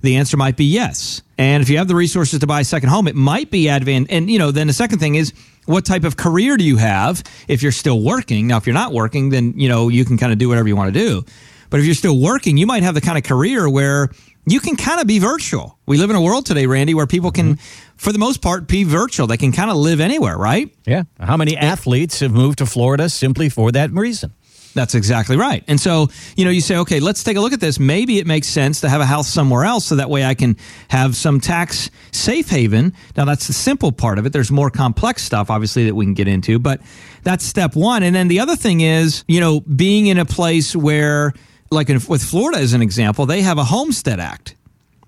The 0.02 0.16
answer 0.16 0.36
might 0.36 0.56
be 0.56 0.64
yes. 0.64 1.22
And 1.36 1.62
if 1.62 1.68
you 1.68 1.78
have 1.78 1.88
the 1.88 1.94
resources 1.94 2.40
to 2.40 2.46
buy 2.46 2.60
a 2.60 2.64
second 2.64 2.88
home, 2.88 3.06
it 3.06 3.16
might 3.16 3.50
be 3.50 3.64
advan. 3.64 4.06
And 4.08 4.30
you 4.30 4.38
know, 4.38 4.50
then 4.50 4.66
the 4.66 4.72
second 4.72 4.98
thing 4.98 5.14
is 5.14 5.32
what 5.66 5.84
type 5.84 6.04
of 6.04 6.16
career 6.16 6.56
do 6.56 6.64
you 6.64 6.76
have 6.76 7.22
if 7.48 7.62
you're 7.62 7.72
still 7.72 8.02
working? 8.02 8.46
Now, 8.46 8.56
if 8.56 8.66
you're 8.66 8.74
not 8.74 8.92
working, 8.92 9.30
then 9.30 9.54
you 9.56 9.68
know 9.68 9.88
you 9.88 10.04
can 10.04 10.18
kind 10.18 10.32
of 10.32 10.38
do 10.38 10.48
whatever 10.48 10.68
you 10.68 10.76
want 10.76 10.92
to 10.92 10.98
do. 10.98 11.24
But 11.70 11.80
if 11.80 11.86
you're 11.86 11.94
still 11.94 12.20
working, 12.20 12.56
you 12.56 12.66
might 12.66 12.82
have 12.82 12.94
the 12.94 13.00
kind 13.00 13.16
of 13.16 13.24
career 13.24 13.70
where 13.70 14.10
you 14.46 14.58
can 14.58 14.76
kind 14.76 15.00
of 15.00 15.06
be 15.06 15.18
virtual. 15.18 15.78
We 15.86 15.98
live 15.98 16.10
in 16.10 16.16
a 16.16 16.20
world 16.20 16.46
today, 16.46 16.66
Randy, 16.66 16.94
where 16.94 17.06
people 17.06 17.30
can, 17.30 17.54
mm-hmm. 17.54 17.94
for 17.96 18.12
the 18.12 18.18
most 18.18 18.42
part, 18.42 18.66
be 18.66 18.84
virtual. 18.84 19.26
They 19.26 19.36
can 19.36 19.52
kind 19.52 19.70
of 19.70 19.76
live 19.76 20.00
anywhere, 20.00 20.36
right? 20.36 20.74
Yeah. 20.84 21.04
How 21.20 21.36
many 21.36 21.56
athletes 21.56 22.20
have 22.20 22.32
moved 22.32 22.58
to 22.58 22.66
Florida 22.66 23.08
simply 23.08 23.48
for 23.48 23.70
that 23.72 23.92
reason? 23.92 24.32
That's 24.74 24.94
exactly 24.94 25.36
right. 25.36 25.64
And 25.66 25.80
so, 25.80 26.08
you 26.36 26.44
know, 26.44 26.50
you 26.50 26.60
say, 26.60 26.76
okay, 26.76 27.00
let's 27.00 27.24
take 27.24 27.36
a 27.36 27.40
look 27.40 27.52
at 27.52 27.60
this. 27.60 27.80
Maybe 27.80 28.18
it 28.18 28.26
makes 28.26 28.46
sense 28.46 28.80
to 28.82 28.88
have 28.88 29.00
a 29.00 29.06
house 29.06 29.28
somewhere 29.28 29.64
else 29.64 29.86
so 29.86 29.96
that 29.96 30.08
way 30.08 30.24
I 30.24 30.34
can 30.34 30.56
have 30.88 31.16
some 31.16 31.40
tax 31.40 31.90
safe 32.12 32.48
haven. 32.48 32.94
Now, 33.16 33.24
that's 33.24 33.48
the 33.48 33.52
simple 33.52 33.90
part 33.90 34.18
of 34.18 34.26
it. 34.26 34.32
There's 34.32 34.50
more 34.50 34.70
complex 34.70 35.22
stuff, 35.22 35.50
obviously, 35.50 35.86
that 35.86 35.94
we 35.94 36.04
can 36.04 36.14
get 36.14 36.28
into, 36.28 36.58
but 36.58 36.80
that's 37.24 37.44
step 37.44 37.74
one. 37.74 38.02
And 38.02 38.14
then 38.14 38.28
the 38.28 38.40
other 38.40 38.56
thing 38.56 38.80
is, 38.80 39.24
you 39.26 39.40
know, 39.40 39.60
being 39.60 40.06
in 40.06 40.18
a 40.18 40.24
place 40.24 40.76
where, 40.76 41.32
like 41.70 41.88
with 41.88 42.22
Florida 42.22 42.58
as 42.58 42.72
an 42.72 42.82
example, 42.82 43.26
they 43.26 43.42
have 43.42 43.58
a 43.58 43.64
Homestead 43.64 44.20
Act. 44.20 44.54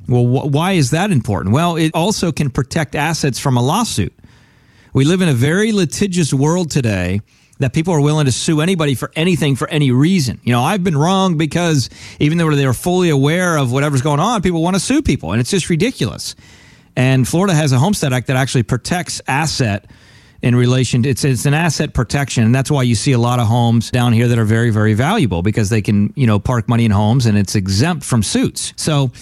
Well, 0.08 0.24
wh- 0.24 0.52
why 0.52 0.72
is 0.72 0.90
that 0.90 1.12
important? 1.12 1.54
Well, 1.54 1.76
it 1.76 1.92
also 1.94 2.32
can 2.32 2.50
protect 2.50 2.96
assets 2.96 3.38
from 3.38 3.56
a 3.56 3.62
lawsuit. 3.62 4.12
We 4.92 5.04
live 5.04 5.22
in 5.22 5.28
a 5.28 5.34
very 5.34 5.72
litigious 5.72 6.34
world 6.34 6.70
today 6.70 7.20
that 7.62 7.72
people 7.72 7.94
are 7.94 8.00
willing 8.00 8.26
to 8.26 8.32
sue 8.32 8.60
anybody 8.60 8.94
for 8.94 9.10
anything 9.16 9.56
for 9.56 9.68
any 9.68 9.90
reason. 9.90 10.40
You 10.44 10.52
know, 10.52 10.62
I've 10.62 10.84
been 10.84 10.96
wrong 10.96 11.36
because 11.36 11.90
even 12.20 12.38
though 12.38 12.54
they're 12.54 12.74
fully 12.74 13.10
aware 13.10 13.56
of 13.56 13.72
whatever's 13.72 14.02
going 14.02 14.20
on, 14.20 14.42
people 14.42 14.62
want 14.62 14.76
to 14.76 14.80
sue 14.80 15.02
people, 15.02 15.32
and 15.32 15.40
it's 15.40 15.50
just 15.50 15.70
ridiculous. 15.70 16.34
And 16.96 17.26
Florida 17.26 17.54
has 17.54 17.72
a 17.72 17.78
Homestead 17.78 18.12
Act 18.12 18.26
that 18.26 18.36
actually 18.36 18.64
protects 18.64 19.22
asset 19.26 19.86
in 20.42 20.56
relation 20.56 21.04
to 21.04 21.08
it's 21.08 21.24
it's 21.24 21.46
an 21.46 21.54
asset 21.54 21.94
protection 21.94 22.44
and 22.44 22.52
that's 22.52 22.70
why 22.70 22.82
you 22.82 22.96
see 22.96 23.12
a 23.12 23.18
lot 23.18 23.38
of 23.38 23.46
homes 23.46 23.92
down 23.92 24.12
here 24.12 24.26
that 24.26 24.38
are 24.38 24.44
very 24.44 24.70
very 24.70 24.92
valuable 24.92 25.40
because 25.40 25.70
they 25.70 25.80
can 25.80 26.12
you 26.16 26.26
know 26.26 26.40
park 26.40 26.68
money 26.68 26.84
in 26.84 26.90
homes 26.90 27.26
and 27.26 27.38
it's 27.38 27.54
exempt 27.54 28.04
from 28.04 28.24
suits 28.24 28.74
so 28.76 29.12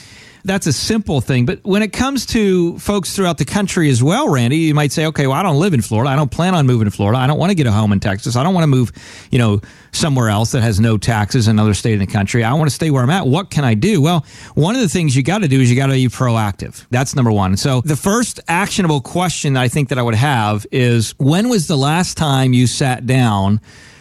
that's 0.45 0.67
a 0.67 0.73
simple 0.73 1.21
thing. 1.21 1.47
But 1.47 1.61
when 1.63 1.83
it 1.83 1.93
comes 1.93 2.27
to 2.27 2.79
folks 2.79 3.15
throughout 3.15 3.39
the 3.39 3.45
country 3.45 3.91
as 3.91 4.03
well, 4.03 4.29
Randy, 4.29 4.59
you 4.59 4.75
might 4.75 4.93
say, 4.93 5.07
okay, 5.07 5.27
well, 5.27 5.37
I 5.37 5.43
don't 5.43 5.59
live 5.59 5.75
in 5.75 5.83
Florida. 5.83 6.11
I 6.11 6.17
don't 6.17 6.31
plan 6.31 6.55
on 6.55 6.67
moving 6.67 6.87
to 6.87 6.91
Florida. 6.91 7.19
I 7.19 7.27
don't 7.27 7.39
want 7.39 7.51
to 7.51 7.55
get 7.55 7.67
a 7.67 7.73
home 7.73 7.93
in 7.93 8.01
Texas. 8.01 8.37
I 8.37 8.43
don't 8.43 8.55
want 8.55 8.65
to 8.65 8.69
move, 8.69 8.93
you 9.31 9.39
know, 9.39 9.61
somewhere 9.93 10.29
else 10.29 10.53
that 10.53 10.63
has 10.63 10.81
no 10.81 10.97
taxes, 10.99 11.49
another 11.49 11.75
state 11.75 11.95
in 11.95 12.01
the 12.01 12.07
country. 12.07 12.45
I 12.45 12.53
want 12.55 12.69
to 12.69 12.75
stay 12.75 12.91
where 12.91 13.03
I'm 13.03 13.11
at. 13.11 13.27
What 13.27 13.51
can 13.51 13.65
I 13.65 13.75
do? 13.75 14.01
Well, 14.01 14.25
one 14.55 14.75
of 14.75 14.81
the 14.81 14.89
things 14.89 15.17
you 15.17 15.23
got 15.23 15.39
to 15.39 15.49
do 15.49 15.61
is 15.61 15.71
you 15.71 15.77
got 15.77 15.87
to 15.87 15.93
be 15.93 16.07
proactive. 16.07 16.87
That's 16.91 17.15
number 17.15 17.33
one. 17.33 17.57
So 17.57 17.81
the 17.83 17.97
first 17.97 18.41
actionable 18.49 19.01
question 19.01 19.55
that 19.55 19.63
I 19.63 19.69
think 19.69 19.89
that 19.91 19.99
I 19.99 20.03
would 20.03 20.15
have 20.15 20.67
is 20.73 21.15
when 21.19 21.49
was 21.49 21.67
the 21.67 21.77
last 21.77 22.17
time 22.17 22.53
you 22.53 22.67
sat 22.67 23.07
down 23.07 23.61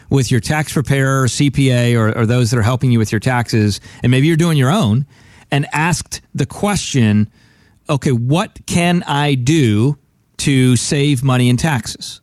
with 0.09 0.31
your 0.31 0.39
tax 0.39 0.73
preparer, 0.73 1.27
CPA, 1.27 1.95
or, 1.95 2.17
or 2.17 2.25
those 2.25 2.51
that 2.51 2.57
are 2.57 2.63
helping 2.63 2.91
you 2.91 2.99
with 2.99 3.11
your 3.11 3.19
taxes, 3.19 3.79
and 4.01 4.09
maybe 4.11 4.27
you're 4.27 4.37
doing 4.37 4.57
your 4.57 4.71
own, 4.71 5.05
and 5.51 5.67
asked 5.73 6.21
the 6.33 6.45
question, 6.45 7.29
okay, 7.89 8.11
what 8.11 8.59
can 8.65 9.03
I 9.03 9.35
do 9.35 9.97
to 10.37 10.75
save 10.75 11.23
money 11.23 11.49
in 11.49 11.57
taxes? 11.57 12.21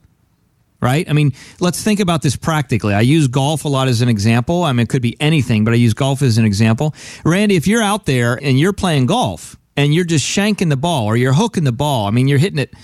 Right? 0.81 1.09
I 1.09 1.15
mean, 1.15 1.33
let's 1.59 1.83
think 1.83 2.01
about 2.01 2.23
this 2.23 2.37
practically. 2.37 2.95
I 2.95 3.01
use 3.01 3.29
golf 3.29 3.65
a 3.65 3.69
lot 3.69 3.89
as 3.89 4.03
an 4.03 4.09
example. 4.09 4.63
I 4.63 4.73
mean, 4.73 4.85
it 4.85 4.89
could 4.89 5.03
be 5.03 5.17
anything, 5.21 5.65
but 5.65 5.73
I 5.73 5.77
use 5.77 5.95
golf 5.95 6.23
as 6.23 6.39
an 6.39 6.45
example. 6.45 6.95
Randy, 7.25 7.57
if 7.57 7.67
you're 7.67 7.83
out 7.83 8.05
there 8.05 8.39
and 8.41 8.59
you're 8.61 8.75
playing 8.75 9.07
golf 9.07 9.57
and 9.77 9.95
you're 9.95 10.05
just 10.05 10.25
shanking 10.25 10.69
the 10.69 10.77
ball 10.77 11.07
or 11.07 11.17
you're 11.17 11.33
hooking 11.33 11.65
the 11.65 11.73
ball, 11.73 12.07
I 12.07 12.11
mean, 12.11 12.29
you're 12.29 12.39
hitting 12.39 12.59
it, 12.59 12.75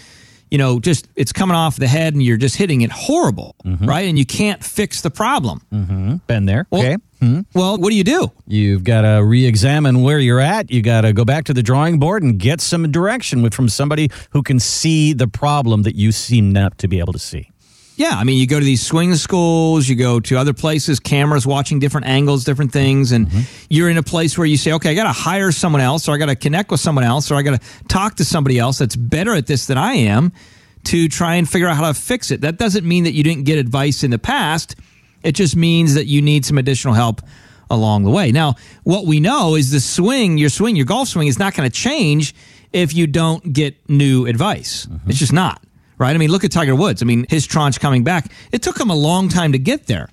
you 0.51 0.59
know, 0.59 0.81
just 0.81 1.07
it's 1.17 1.33
coming 1.33 1.55
off 1.55 1.77
the 1.77 1.87
head 1.87 2.15
and 2.15 2.23
you're 2.23 2.39
just 2.39 2.57
hitting 2.57 2.81
it 2.81 2.91
horrible, 2.91 3.57
mm-hmm. 3.65 3.87
right? 3.87 4.09
And 4.09 4.19
you 4.19 4.27
can't 4.27 4.65
fix 4.65 5.03
the 5.03 5.11
problem. 5.11 5.61
Mm-hmm. 5.73 6.17
Been 6.27 6.47
there. 6.47 6.67
Well, 6.71 6.83
okay. 6.83 6.97
Hmm? 7.23 7.43
Well, 7.55 7.79
what 7.79 7.91
do 7.91 7.97
you 7.97 8.03
do? 8.03 8.33
You've 8.49 8.83
got 8.83 9.03
to 9.03 9.25
re 9.25 9.47
examine 9.47 10.03
where 10.03 10.19
you're 10.19 10.41
at. 10.41 10.73
You 10.73 10.83
got 10.83 11.03
to 11.03 11.13
go 11.13 11.25
back 11.25 11.45
to 11.45 11.55
the 11.55 11.63
drawing 11.63 12.01
board 12.01 12.25
and 12.25 12.37
get 12.37 12.61
some 12.61 12.91
direction 12.91 13.43
with, 13.43 13.55
from 13.55 13.69
somebody 13.69 14.11
who 14.31 14.43
can 14.43 14.59
see 14.59 15.13
the 15.13 15.29
problem 15.29 15.85
that 15.85 15.95
you 15.95 16.11
seem 16.11 16.51
not 16.51 16.79
to 16.79 16.89
be 16.89 16.99
able 16.99 17.13
to 17.13 17.21
see. 17.21 17.49
Yeah, 17.95 18.17
I 18.17 18.25
mean, 18.25 18.39
you 18.39 18.49
go 18.49 18.59
to 18.59 18.65
these 18.65 18.85
swing 18.85 19.15
schools, 19.15 19.89
you 19.89 19.95
go 19.95 20.19
to 20.19 20.37
other 20.37 20.53
places, 20.53 20.99
cameras 20.99 21.47
watching 21.47 21.79
different 21.79 22.09
angles, 22.09 22.43
different 22.43 22.73
things, 22.73 23.13
and 23.13 23.29
mm-hmm. 23.29 23.67
you're 23.71 23.89
in 23.89 23.99
a 23.99 24.03
place 24.03 24.37
where 24.37 24.47
you 24.47 24.57
say, 24.57 24.73
okay, 24.73 24.91
I 24.91 24.95
got 24.95 25.05
to 25.05 25.13
hire 25.13 25.53
someone 25.53 25.81
else, 25.81 26.09
or 26.09 26.17
I 26.17 26.19
got 26.19 26.27
to 26.27 26.35
connect 26.35 26.73
with 26.73 26.81
someone 26.81 27.05
else, 27.05 27.31
or 27.31 27.37
I 27.37 27.43
got 27.43 27.63
to 27.63 27.85
talk 27.87 28.17
to 28.17 28.25
somebody 28.25 28.59
else 28.59 28.79
that's 28.79 28.97
better 28.97 29.33
at 29.33 29.47
this 29.47 29.67
than 29.67 29.79
I 29.79 29.93
am 29.93 30.33
to 30.85 31.07
try 31.07 31.37
and 31.37 31.49
figure 31.49 31.69
out 31.69 31.77
how 31.77 31.87
to 31.87 31.95
fix 31.95 32.33
it. 32.33 32.41
That 32.41 32.59
doesn't 32.59 32.85
mean 32.85 33.05
that 33.05 33.13
you 33.13 33.23
didn't 33.23 33.45
get 33.45 33.59
advice 33.59 34.03
in 34.03 34.11
the 34.11 34.19
past. 34.19 34.75
It 35.23 35.33
just 35.33 35.57
means 35.57 35.95
that 35.95 36.07
you 36.07 36.23
need 36.23 36.45
some 36.45 36.59
additional 36.59 36.95
help 36.95 37.21
along 37.71 38.05
the 38.05 38.11
way. 38.11 38.33
Now, 38.33 38.57
what 38.85 39.07
we 39.07 39.19
know 39.21 39.57
is 39.57 39.71
the 39.71 39.81
swing, 39.81 40.39
your 40.39 40.51
swing, 40.51 40.77
your 40.77 40.85
golf 40.85 41.09
swing 41.09 41.27
is 41.27 41.39
not 41.39 41.55
going 41.55 41.69
to 41.69 41.75
change 41.75 42.35
if 42.73 42.95
you 42.95 43.07
don't 43.07 43.53
get 43.53 43.89
new 43.89 44.27
advice. 44.27 44.87
Mm-hmm. 44.87 45.11
It's 45.11 45.19
just 45.19 45.33
not, 45.33 45.63
right? 45.99 46.15
I 46.15 46.19
mean, 46.19 46.31
look 46.31 46.45
at 46.45 46.53
Tiger 46.53 46.75
Woods. 46.75 47.03
I 47.03 47.07
mean, 47.07 47.27
his 47.29 47.47
tranche 47.47 47.81
coming 47.81 48.05
back, 48.05 48.31
it 48.53 48.63
took 48.63 48.79
him 48.79 48.91
a 48.91 48.95
long 48.95 49.29
time 49.29 49.53
to 49.53 49.59
get 49.59 49.87
there. 49.87 50.09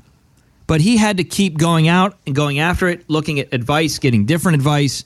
But 0.68 0.82
he 0.82 0.98
had 0.98 1.18
to 1.18 1.24
keep 1.24 1.58
going 1.58 1.88
out 1.88 2.18
and 2.28 2.36
going 2.36 2.60
after 2.60 2.88
it, 2.88 3.10
looking 3.10 3.40
at 3.40 3.54
advice, 3.54 3.98
getting 3.98 4.26
different 4.26 4.56
advice, 4.56 5.04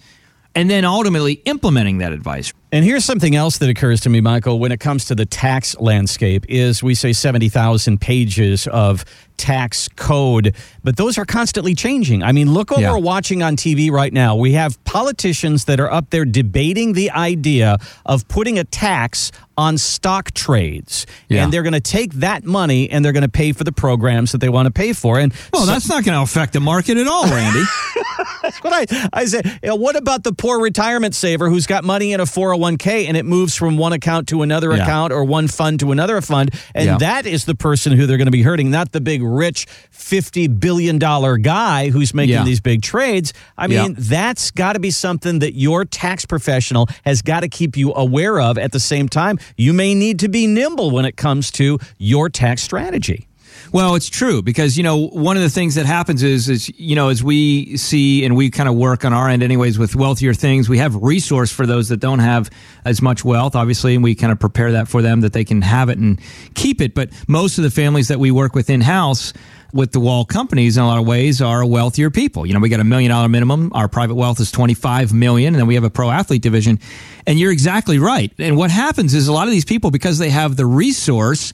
and 0.53 0.69
then 0.69 0.83
ultimately 0.85 1.33
implementing 1.45 1.99
that 1.99 2.11
advice. 2.11 2.51
And 2.73 2.83
here's 2.83 3.05
something 3.05 3.35
else 3.35 3.59
that 3.59 3.69
occurs 3.69 4.01
to 4.01 4.09
me, 4.09 4.19
Michael, 4.19 4.57
when 4.57 4.71
it 4.71 4.79
comes 4.79 5.05
to 5.05 5.13
the 5.13 5.27
tax 5.27 5.79
landscape 5.79 6.43
is 6.49 6.81
we 6.81 6.95
say 6.95 7.13
70,000 7.13 8.01
pages 8.01 8.65
of 8.65 9.05
tax 9.37 9.87
code, 9.89 10.55
but 10.83 10.97
those 10.97 11.17
are 11.17 11.25
constantly 11.25 11.75
changing. 11.75 12.23
I 12.23 12.31
mean, 12.31 12.51
look 12.51 12.71
what 12.71 12.81
yeah. 12.81 12.91
we're 12.91 12.99
watching 12.99 13.43
on 13.43 13.55
TV 13.57 13.91
right 13.91 14.11
now. 14.11 14.35
We 14.35 14.53
have 14.53 14.83
politicians 14.85 15.65
that 15.65 15.79
are 15.79 15.91
up 15.91 16.09
there 16.09 16.25
debating 16.25 16.93
the 16.93 17.11
idea 17.11 17.77
of 18.05 18.27
putting 18.27 18.57
a 18.57 18.63
tax 18.63 19.31
on 19.57 19.77
stock 19.77 20.31
trades. 20.31 21.05
Yeah. 21.29 21.43
And 21.43 21.53
they're 21.53 21.61
going 21.61 21.73
to 21.73 21.79
take 21.79 22.13
that 22.13 22.43
money 22.43 22.89
and 22.89 23.05
they're 23.05 23.11
going 23.11 23.21
to 23.21 23.29
pay 23.29 23.51
for 23.51 23.63
the 23.63 23.71
programs 23.71 24.31
that 24.31 24.39
they 24.39 24.49
want 24.49 24.65
to 24.65 24.71
pay 24.71 24.93
for. 24.93 25.19
And 25.19 25.33
well, 25.51 25.65
so- 25.65 25.71
that's 25.71 25.87
not 25.87 26.03
going 26.03 26.17
to 26.17 26.23
affect 26.23 26.53
the 26.53 26.59
market 26.59 26.97
at 26.97 27.07
all, 27.07 27.25
Randy. 27.25 27.63
that's 28.41 28.63
what 28.63 28.73
I, 28.73 29.09
I 29.13 29.25
say. 29.25 29.41
You 29.61 29.69
know, 29.69 29.75
what 29.75 29.95
about 29.95 30.23
the 30.23 30.33
poor 30.33 30.59
retirement 30.59 31.13
saver 31.13 31.49
who's 31.49 31.67
got 31.67 31.83
money 31.83 32.13
in 32.13 32.19
a 32.19 32.23
oh 32.23 32.25
401k 32.63 33.07
and 33.07 33.17
it 33.17 33.25
moves 33.25 33.55
from 33.55 33.77
one 33.77 33.93
account 33.93 34.27
to 34.29 34.41
another 34.41 34.75
yeah. 34.75 34.83
account 34.83 35.13
or 35.13 35.23
one 35.23 35.47
fund 35.47 35.79
to 35.81 35.91
another 35.91 36.21
fund? 36.21 36.51
And 36.73 36.85
yeah. 36.85 36.97
that 36.97 37.25
is 37.25 37.45
the 37.45 37.55
person 37.55 37.93
who 37.93 38.05
they're 38.05 38.17
going 38.17 38.27
to 38.27 38.31
be 38.31 38.41
hurting, 38.43 38.71
not 38.71 38.91
the 38.91 39.01
big 39.01 39.21
rich 39.23 39.67
$50 39.91 40.59
billion 40.59 40.97
guy 40.97 41.89
who's 41.89 42.13
making 42.13 42.45
these 42.45 42.59
big 42.59 42.81
trades. 42.81 43.33
I 43.57 43.67
mean, 43.67 43.95
that's 43.97 44.51
got 44.51 44.73
to 44.73 44.79
be 44.79 44.91
something 44.91 45.39
that 45.39 45.53
your 45.53 45.85
tax 45.85 46.25
professional 46.25 46.87
has 47.05 47.21
got 47.21 47.41
to 47.41 47.47
keep 47.47 47.77
you 47.77 47.93
aware 47.93 48.39
of 48.39 48.57
at 48.57 48.71
the 48.71 48.79
same 48.79 49.09
time 49.09 49.39
you 49.57 49.73
may 49.73 49.95
need 49.95 50.19
to 50.19 50.29
be 50.29 50.47
nimble 50.47 50.91
when 50.91 51.05
it 51.05 51.17
comes 51.17 51.51
to 51.51 51.79
your 51.97 52.29
tax 52.29 52.61
strategy. 52.61 53.27
Well, 53.73 53.95
it's 53.95 54.07
true 54.07 54.43
because 54.43 54.77
you 54.77 54.83
know 54.83 55.07
one 55.07 55.35
of 55.35 55.41
the 55.41 55.49
things 55.49 55.73
that 55.75 55.87
happens 55.87 56.21
is 56.21 56.47
is 56.47 56.71
you 56.79 56.95
know 56.95 57.09
as 57.09 57.23
we 57.23 57.75
see 57.75 58.23
and 58.23 58.35
we 58.35 58.51
kind 58.51 58.69
of 58.69 58.75
work 58.75 59.03
on 59.03 59.13
our 59.13 59.27
end 59.27 59.41
anyways 59.41 59.79
with 59.79 59.95
wealthier 59.95 60.35
things, 60.35 60.69
we 60.69 60.77
have 60.77 60.95
resource 60.95 61.51
for 61.51 61.65
those 61.65 61.89
that 61.89 61.97
don't 61.97 62.19
have 62.19 62.51
as 62.85 63.01
much 63.01 63.25
wealth, 63.25 63.55
obviously, 63.55 63.95
and 63.95 64.03
we 64.03 64.13
kind 64.13 64.31
of 64.31 64.39
prepare 64.39 64.73
that 64.73 64.87
for 64.87 65.01
them 65.01 65.21
that 65.21 65.33
they 65.33 65.43
can 65.43 65.63
have 65.63 65.89
it 65.89 65.97
and 65.97 66.21
keep 66.53 66.81
it. 66.81 66.93
But 66.93 67.09
most 67.27 67.57
of 67.57 67.63
the 67.63 67.71
families 67.71 68.09
that 68.09 68.19
we 68.19 68.29
work 68.29 68.53
with 68.53 68.69
in 68.69 68.81
house 68.81 69.33
with 69.73 69.91
the 69.91 69.99
wall 69.99 70.23
companies 70.23 70.77
in 70.77 70.83
a 70.83 70.87
lot 70.87 70.99
of 70.99 71.07
ways 71.07 71.41
are 71.41 71.65
wealthier 71.65 72.11
people. 72.11 72.45
You 72.45 72.53
know, 72.53 72.59
we 72.59 72.69
got 72.69 72.79
a 72.79 72.83
million 72.83 73.09
dollar 73.09 73.27
minimum. 73.27 73.71
Our 73.73 73.87
private 73.87 74.13
wealth 74.13 74.39
is 74.39 74.51
25 74.51 75.13
million. 75.13 75.55
And 75.55 75.59
then 75.59 75.65
we 75.65 75.73
have 75.73 75.83
a 75.83 75.89
pro 75.89 76.11
athlete 76.11 76.43
division. 76.43 76.79
And 77.25 77.39
you're 77.39 77.51
exactly 77.51 77.97
right. 77.97 78.31
And 78.37 78.55
what 78.55 78.69
happens 78.69 79.15
is 79.15 79.27
a 79.27 79.33
lot 79.33 79.47
of 79.47 79.51
these 79.51 79.65
people, 79.65 79.89
because 79.89 80.19
they 80.19 80.29
have 80.29 80.57
the 80.57 80.67
resource, 80.67 81.53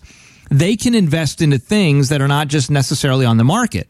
they 0.49 0.75
can 0.75 0.95
invest 0.95 1.41
into 1.41 1.57
things 1.57 2.09
that 2.09 2.21
are 2.21 2.27
not 2.27 2.47
just 2.47 2.69
necessarily 2.69 3.25
on 3.25 3.37
the 3.37 3.43
market. 3.43 3.87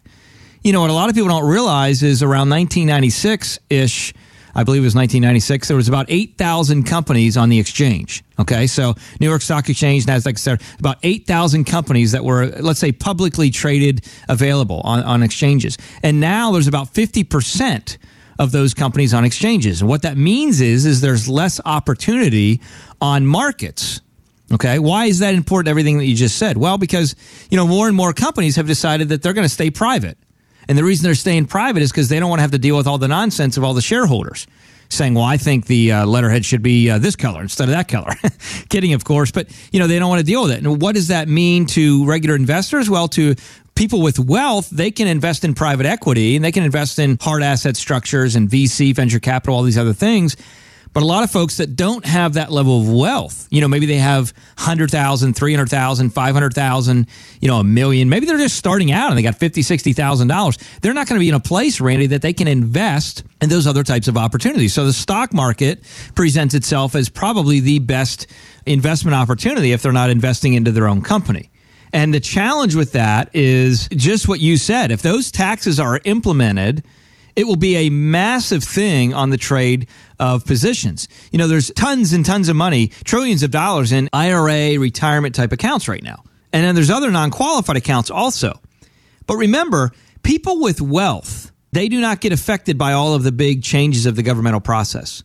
You 0.61 0.73
know, 0.73 0.81
what 0.81 0.89
a 0.89 0.93
lot 0.93 1.09
of 1.09 1.15
people 1.15 1.29
don't 1.29 1.49
realize 1.49 2.03
is 2.03 2.21
around 2.21 2.49
1996 2.49 3.59
ish, 3.69 4.13
I 4.53 4.63
believe 4.63 4.81
it 4.81 4.85
was 4.85 4.95
1996, 4.95 5.69
there 5.69 5.77
was 5.77 5.87
about 5.87 6.07
8,000 6.09 6.83
companies 6.83 7.37
on 7.37 7.47
the 7.47 7.59
exchange. 7.59 8.23
Okay, 8.37 8.67
so 8.67 8.95
New 9.21 9.27
York 9.27 9.41
Stock 9.41 9.69
Exchange, 9.69 10.05
NASDAQ, 10.05 10.31
etc. 10.31 10.59
About 10.79 10.97
8,000 11.03 11.63
companies 11.63 12.11
that 12.11 12.25
were, 12.25 12.47
let's 12.47 12.79
say, 12.79 12.91
publicly 12.91 13.49
traded 13.51 14.05
available 14.27 14.81
on, 14.83 15.01
on 15.03 15.23
exchanges. 15.23 15.77
And 16.03 16.19
now 16.19 16.51
there's 16.51 16.67
about 16.67 16.93
50% 16.93 17.97
of 18.37 18.51
those 18.51 18.73
companies 18.73 19.13
on 19.13 19.23
exchanges. 19.23 19.81
And 19.81 19.89
what 19.89 20.01
that 20.01 20.17
means 20.17 20.59
is, 20.59 20.85
is 20.85 21.01
there's 21.01 21.29
less 21.29 21.61
opportunity 21.65 22.61
on 22.99 23.25
markets. 23.25 24.01
Okay. 24.51 24.79
Why 24.79 25.05
is 25.05 25.19
that 25.19 25.35
important? 25.35 25.69
Everything 25.69 25.97
that 25.99 26.05
you 26.05 26.15
just 26.15 26.37
said. 26.37 26.57
Well, 26.57 26.77
because, 26.77 27.15
you 27.49 27.57
know, 27.57 27.67
more 27.67 27.87
and 27.87 27.95
more 27.95 28.13
companies 28.13 28.55
have 28.55 28.67
decided 28.67 29.09
that 29.09 29.21
they're 29.21 29.33
going 29.33 29.45
to 29.45 29.53
stay 29.53 29.69
private. 29.69 30.17
And 30.67 30.77
the 30.77 30.83
reason 30.83 31.03
they're 31.03 31.15
staying 31.15 31.45
private 31.45 31.81
is 31.81 31.91
because 31.91 32.09
they 32.09 32.19
don't 32.19 32.29
want 32.29 32.39
to 32.39 32.43
have 32.43 32.51
to 32.51 32.59
deal 32.59 32.77
with 32.77 32.87
all 32.87 32.97
the 32.97 33.07
nonsense 33.07 33.57
of 33.57 33.63
all 33.63 33.73
the 33.73 33.81
shareholders 33.81 34.47
saying, 34.89 35.13
well, 35.13 35.23
I 35.23 35.37
think 35.37 35.67
the 35.67 35.91
uh, 35.91 36.05
letterhead 36.05 36.45
should 36.45 36.63
be 36.63 36.89
uh, 36.89 36.97
this 36.97 37.15
color 37.15 37.41
instead 37.41 37.65
of 37.65 37.69
that 37.71 37.87
color. 37.87 38.13
Kidding, 38.69 38.93
of 38.93 39.03
course. 39.03 39.31
But, 39.31 39.47
you 39.71 39.79
know, 39.79 39.87
they 39.87 39.99
don't 39.99 40.09
want 40.09 40.19
to 40.19 40.25
deal 40.25 40.41
with 40.43 40.51
it. 40.51 40.63
And 40.63 40.81
what 40.81 40.95
does 40.95 41.09
that 41.09 41.27
mean 41.27 41.67
to 41.67 42.05
regular 42.05 42.35
investors? 42.35 42.89
Well, 42.89 43.07
to 43.09 43.35
people 43.75 44.01
with 44.01 44.17
wealth, 44.19 44.69
they 44.71 44.89
can 44.89 45.07
invest 45.07 45.43
in 45.43 45.53
private 45.53 45.85
equity 45.85 46.35
and 46.35 46.43
they 46.43 46.51
can 46.51 46.63
invest 46.63 46.97
in 46.97 47.17
hard 47.21 47.43
asset 47.43 47.77
structures 47.77 48.35
and 48.35 48.49
VC, 48.49 48.95
venture 48.95 49.19
capital, 49.19 49.55
all 49.55 49.63
these 49.63 49.77
other 49.77 49.93
things 49.93 50.35
but 50.93 51.03
a 51.03 51.05
lot 51.05 51.23
of 51.23 51.31
folks 51.31 51.57
that 51.57 51.75
don't 51.75 52.05
have 52.05 52.33
that 52.33 52.51
level 52.51 52.81
of 52.81 52.91
wealth, 52.91 53.47
you 53.51 53.61
know, 53.61 53.67
maybe 53.67 53.85
they 53.85 53.97
have 53.97 54.33
100,000, 54.57 55.33
300,000, 55.33 56.09
500,000, 56.09 57.07
you 57.39 57.47
know, 57.47 57.59
a 57.59 57.63
million. 57.63 58.09
Maybe 58.09 58.25
they're 58.25 58.37
just 58.37 58.57
starting 58.57 58.91
out 58.91 59.09
and 59.09 59.17
they 59.17 59.21
got 59.21 59.35
50, 59.35 59.61
60,000 59.61 60.27
dollars. 60.27 60.57
They're 60.81 60.93
not 60.93 61.07
going 61.07 61.17
to 61.17 61.23
be 61.23 61.29
in 61.29 61.35
a 61.35 61.39
place, 61.39 61.79
Randy, 61.79 62.07
that 62.07 62.21
they 62.21 62.33
can 62.33 62.47
invest 62.47 63.23
in 63.41 63.49
those 63.49 63.67
other 63.67 63.83
types 63.83 64.07
of 64.07 64.17
opportunities. 64.17 64.73
So 64.73 64.85
the 64.85 64.93
stock 64.93 65.33
market 65.33 65.83
presents 66.15 66.55
itself 66.55 66.95
as 66.95 67.09
probably 67.09 67.59
the 67.59 67.79
best 67.79 68.27
investment 68.65 69.15
opportunity 69.15 69.71
if 69.71 69.81
they're 69.81 69.91
not 69.91 70.09
investing 70.09 70.53
into 70.53 70.71
their 70.71 70.87
own 70.87 71.01
company. 71.01 71.49
And 71.93 72.13
the 72.13 72.19
challenge 72.19 72.75
with 72.75 72.91
that 72.91 73.29
is 73.33 73.87
just 73.89 74.27
what 74.27 74.39
you 74.39 74.57
said. 74.57 74.91
If 74.91 75.01
those 75.01 75.31
taxes 75.31 75.79
are 75.79 75.99
implemented, 76.03 76.83
it 77.39 77.47
will 77.47 77.55
be 77.55 77.77
a 77.77 77.89
massive 77.89 78.65
thing 78.65 79.13
on 79.13 79.29
the 79.29 79.37
trade 79.37 79.87
of 80.19 80.45
positions. 80.45 81.07
You 81.31 81.37
know, 81.37 81.47
there's 81.47 81.71
tons 81.71 82.11
and 82.11 82.25
tons 82.25 82.49
of 82.49 82.57
money, 82.57 82.89
trillions 83.05 83.43
of 83.43 83.49
dollars 83.49 83.93
in 83.93 84.09
IRA 84.11 84.77
retirement 84.77 85.35
type 85.35 85.53
accounts 85.53 85.87
right 85.87 86.03
now. 86.03 86.21
And 86.51 86.65
then 86.65 86.75
there's 86.75 86.89
other 86.89 87.09
non 87.09 87.31
qualified 87.31 87.77
accounts 87.77 88.11
also. 88.11 88.59
But 89.25 89.37
remember, 89.37 89.91
people 90.21 90.59
with 90.59 90.81
wealth, 90.81 91.53
they 91.71 91.87
do 91.87 92.01
not 92.01 92.19
get 92.19 92.33
affected 92.33 92.77
by 92.77 92.91
all 92.91 93.13
of 93.13 93.23
the 93.23 93.31
big 93.31 93.63
changes 93.63 94.05
of 94.05 94.17
the 94.17 94.23
governmental 94.23 94.59
process. 94.59 95.23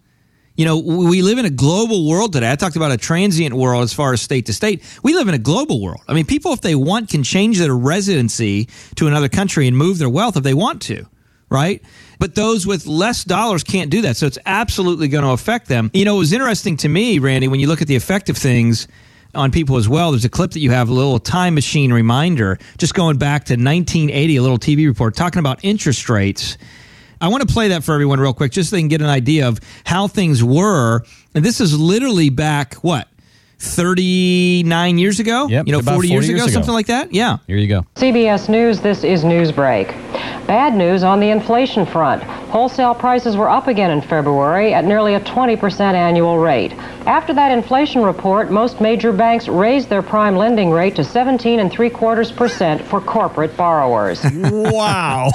You 0.55 0.67
know, 0.67 0.79
we 0.79 1.21
live 1.23 1.39
in 1.39 1.47
a 1.47 1.51
global 1.51 2.09
world 2.09 2.33
today. 2.33 2.49
I 2.49 2.55
talked 2.55 2.77
about 2.77 2.93
a 2.93 2.97
transient 2.97 3.55
world 3.55 3.83
as 3.83 3.93
far 3.93 4.13
as 4.13 4.23
state 4.23 4.47
to 4.47 4.53
state. 4.53 4.85
We 5.03 5.15
live 5.15 5.27
in 5.27 5.35
a 5.35 5.39
global 5.39 5.83
world. 5.83 6.03
I 6.07 6.15
mean, 6.15 6.27
people, 6.27 6.53
if 6.53 6.61
they 6.61 6.77
want, 6.77 7.11
can 7.11 7.25
change 7.25 7.59
their 7.59 7.75
residency 7.75 8.69
to 8.95 9.09
another 9.09 9.29
country 9.29 9.67
and 9.67 9.77
move 9.77 9.99
their 9.99 10.09
wealth 10.09 10.37
if 10.37 10.45
they 10.45 10.55
want 10.55 10.81
to 10.83 11.09
right? 11.55 11.83
But 12.19 12.35
those 12.35 12.67
with 12.67 12.87
less 12.87 13.25
dollars 13.25 13.65
can't 13.65 13.91
do 13.91 14.03
that. 14.03 14.17
So 14.17 14.27
it's 14.27 14.39
absolutely 14.47 15.09
going 15.09 15.25
to 15.25 15.31
affect 15.31 15.69
them. 15.69 15.91
You 15.93 16.05
know, 16.05 16.17
it 16.17 16.21
was 16.21 16.33
interesting 16.33 16.77
to 16.79 16.89
me, 16.89 17.19
Randy, 17.19 17.49
when 17.49 17.61
you 17.61 17.67
look 17.67 17.83
at 17.83 17.89
the 17.89 17.97
effect 17.97 18.29
of 18.29 18.37
things 18.37 18.89
on 19.35 19.51
people 19.51 19.77
as 19.77 19.89
well. 19.89 20.13
There's 20.13 20.25
a 20.25 20.29
clip 20.29 20.53
that 20.53 20.61
you 20.61 20.71
have, 20.71 20.89
a 20.89 20.93
little 20.93 21.19
time 21.19 21.55
machine 21.55 21.93
reminder, 21.93 22.59
just 22.79 22.95
going 22.95 23.19
back 23.19 23.45
to 23.47 23.55
1980, 23.55 24.37
a 24.37 24.43
little 24.43 24.59
TV 24.59 24.87
report 24.87 25.15
talking 25.15 25.41
about 25.41 25.65
interest 25.65 26.09
rates. 26.09 26.57
I 27.21 27.29
want 27.29 27.47
to 27.47 27.53
play 27.53 27.69
that 27.69 27.85
for 27.85 27.95
everyone 27.95 28.21
real 28.21 28.35
quick, 28.35 28.53
just 28.53 28.71
so 28.71 28.77
they 28.77 28.83
can 28.83 28.89
get 28.89 29.01
an 29.01 29.09
idea 29.09 29.49
of 29.49 29.61
how 29.85 30.09
things 30.09 30.43
were. 30.43 31.03
And 31.35 31.45
this 31.45 31.61
is 31.61 31.79
literally 31.79 32.29
back, 32.29 32.75
what, 32.75 33.09
39 33.59 34.99
years 34.99 35.21
ago? 35.21 35.49
Yep, 35.49 35.67
you 35.67 35.73
know, 35.73 35.81
40, 35.81 35.93
40 35.95 36.09
years, 36.09 36.29
years 36.29 36.41
ago, 36.41 36.45
ago, 36.47 36.53
something 36.53 36.75
like 36.75 36.87
that? 36.87 37.13
Yeah. 37.15 37.39
Here 37.47 37.57
you 37.57 37.69
go. 37.69 37.87
CBS 37.95 38.49
News, 38.49 38.81
this 38.81 39.05
is 39.05 39.25
Newsbreak. 39.25 40.34
Bad 40.47 40.77
news 40.77 41.03
on 41.03 41.21
the 41.21 41.31
inflation 41.31 41.87
front. 41.87 42.23
Wholesale 42.23 42.95
prices 42.95 43.35
were 43.35 43.49
up 43.49 43.67
again 43.67 43.91
in 43.91 44.03
February 44.03 44.75
at 44.75 44.85
nearly 44.85 45.15
a 45.15 45.21
20% 45.21 45.81
annual 45.81 46.39
rate. 46.39 46.73
After 47.07 47.33
that 47.33 47.51
inflation 47.51 48.03
report, 48.03 48.51
most 48.51 48.79
major 48.79 49.11
banks 49.11 49.49
raised 49.49 49.89
their 49.89 50.03
prime 50.03 50.37
lending 50.37 50.71
rate 50.71 50.97
to 50.97 51.05
17 51.05 51.61
and 51.61 51.73
three 51.73 51.89
quarters 51.89 52.31
percent 52.31 52.83
for 52.83 53.01
corporate 53.01 53.57
borrowers. 53.57 54.23
wow. 54.35 55.31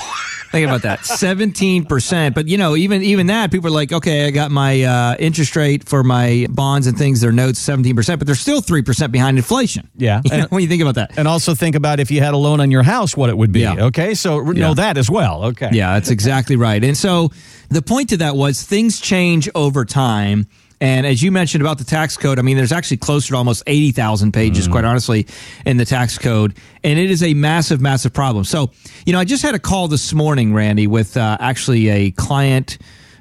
Think 0.51 0.67
about 0.67 0.81
that, 0.81 1.05
seventeen 1.05 1.85
percent. 1.85 2.33
But 2.33 2.47
you 2.47 2.57
know, 2.57 2.75
even 2.75 3.03
even 3.03 3.27
that, 3.27 3.51
people 3.51 3.67
are 3.67 3.71
like, 3.71 3.91
okay, 3.91 4.25
I 4.25 4.31
got 4.31 4.49
my 4.49 4.81
uh, 4.81 5.15
interest 5.19 5.55
rate 5.55 5.87
for 5.87 6.03
my 6.03 6.47
bonds 6.49 6.87
and 6.87 6.97
things, 6.97 7.21
their 7.21 7.31
notes 7.31 7.59
seventeen 7.59 7.95
percent, 7.95 8.19
but 8.19 8.25
they're 8.25 8.35
still 8.35 8.61
three 8.61 8.81
percent 8.81 9.11
behind 9.11 9.37
inflation. 9.37 9.89
Yeah, 9.95 10.21
you 10.25 10.37
know, 10.37 10.47
when 10.49 10.63
you 10.63 10.67
think 10.67 10.81
about 10.81 10.95
that, 10.95 11.17
and 11.17 11.27
also 11.27 11.53
think 11.53 11.75
about 11.75 11.99
if 11.99 12.09
you 12.09 12.21
had 12.21 12.33
a 12.33 12.37
loan 12.37 12.61
on 12.61 12.71
your 12.71 12.81
house, 12.81 13.15
what 13.15 13.29
it 13.29 13.37
would 13.37 13.51
be. 13.51 13.59
Yeah. 13.59 13.85
Okay, 13.85 14.15
so 14.15 14.39
know 14.39 14.73
that 14.73 14.97
as 14.97 15.09
well. 15.09 15.43
Okay, 15.45 15.69
yeah, 15.71 15.93
that's 15.93 16.09
exactly 16.09 16.55
right. 16.55 16.83
And 16.83 16.97
so 16.97 17.29
the 17.69 17.83
point 17.83 18.09
to 18.09 18.17
that 18.17 18.35
was 18.35 18.63
things 18.63 18.99
change 18.99 19.47
over 19.53 19.85
time 19.85 20.47
and 20.81 21.05
as 21.05 21.21
you 21.21 21.31
mentioned 21.31 21.61
about 21.61 21.77
the 21.77 21.83
tax 21.83 22.15
code, 22.15 22.39
I 22.39 22.41
mean, 22.41 22.55
there's 22.55 22.71
actually 22.71 22.97
closer 22.97 23.29
to 23.29 23.35
almost 23.35 23.63
80,000 23.67 24.31
pages, 24.31 24.67
mm. 24.67 24.71
quite 24.71 24.85
honestly, 24.85 25.27
in 25.65 25.77
the 25.77 25.85
tax 25.85 26.17
code. 26.17 26.55
And 26.83 26.97
it 26.97 27.11
is 27.11 27.21
a 27.21 27.33
massive, 27.33 27.81
massive 27.81 28.13
problem. 28.13 28.45
So, 28.45 28.71
you 29.05 29.13
know, 29.13 29.19
I 29.19 29.25
just 29.25 29.43
had 29.43 29.55
a 29.55 29.59
call 29.59 29.87
this 29.87 30.13
morning, 30.13 30.53
Randy, 30.53 30.87
with 30.87 31.17
uh, 31.17 31.37
actually 31.39 31.89
a 31.89 32.11
client 32.11 32.77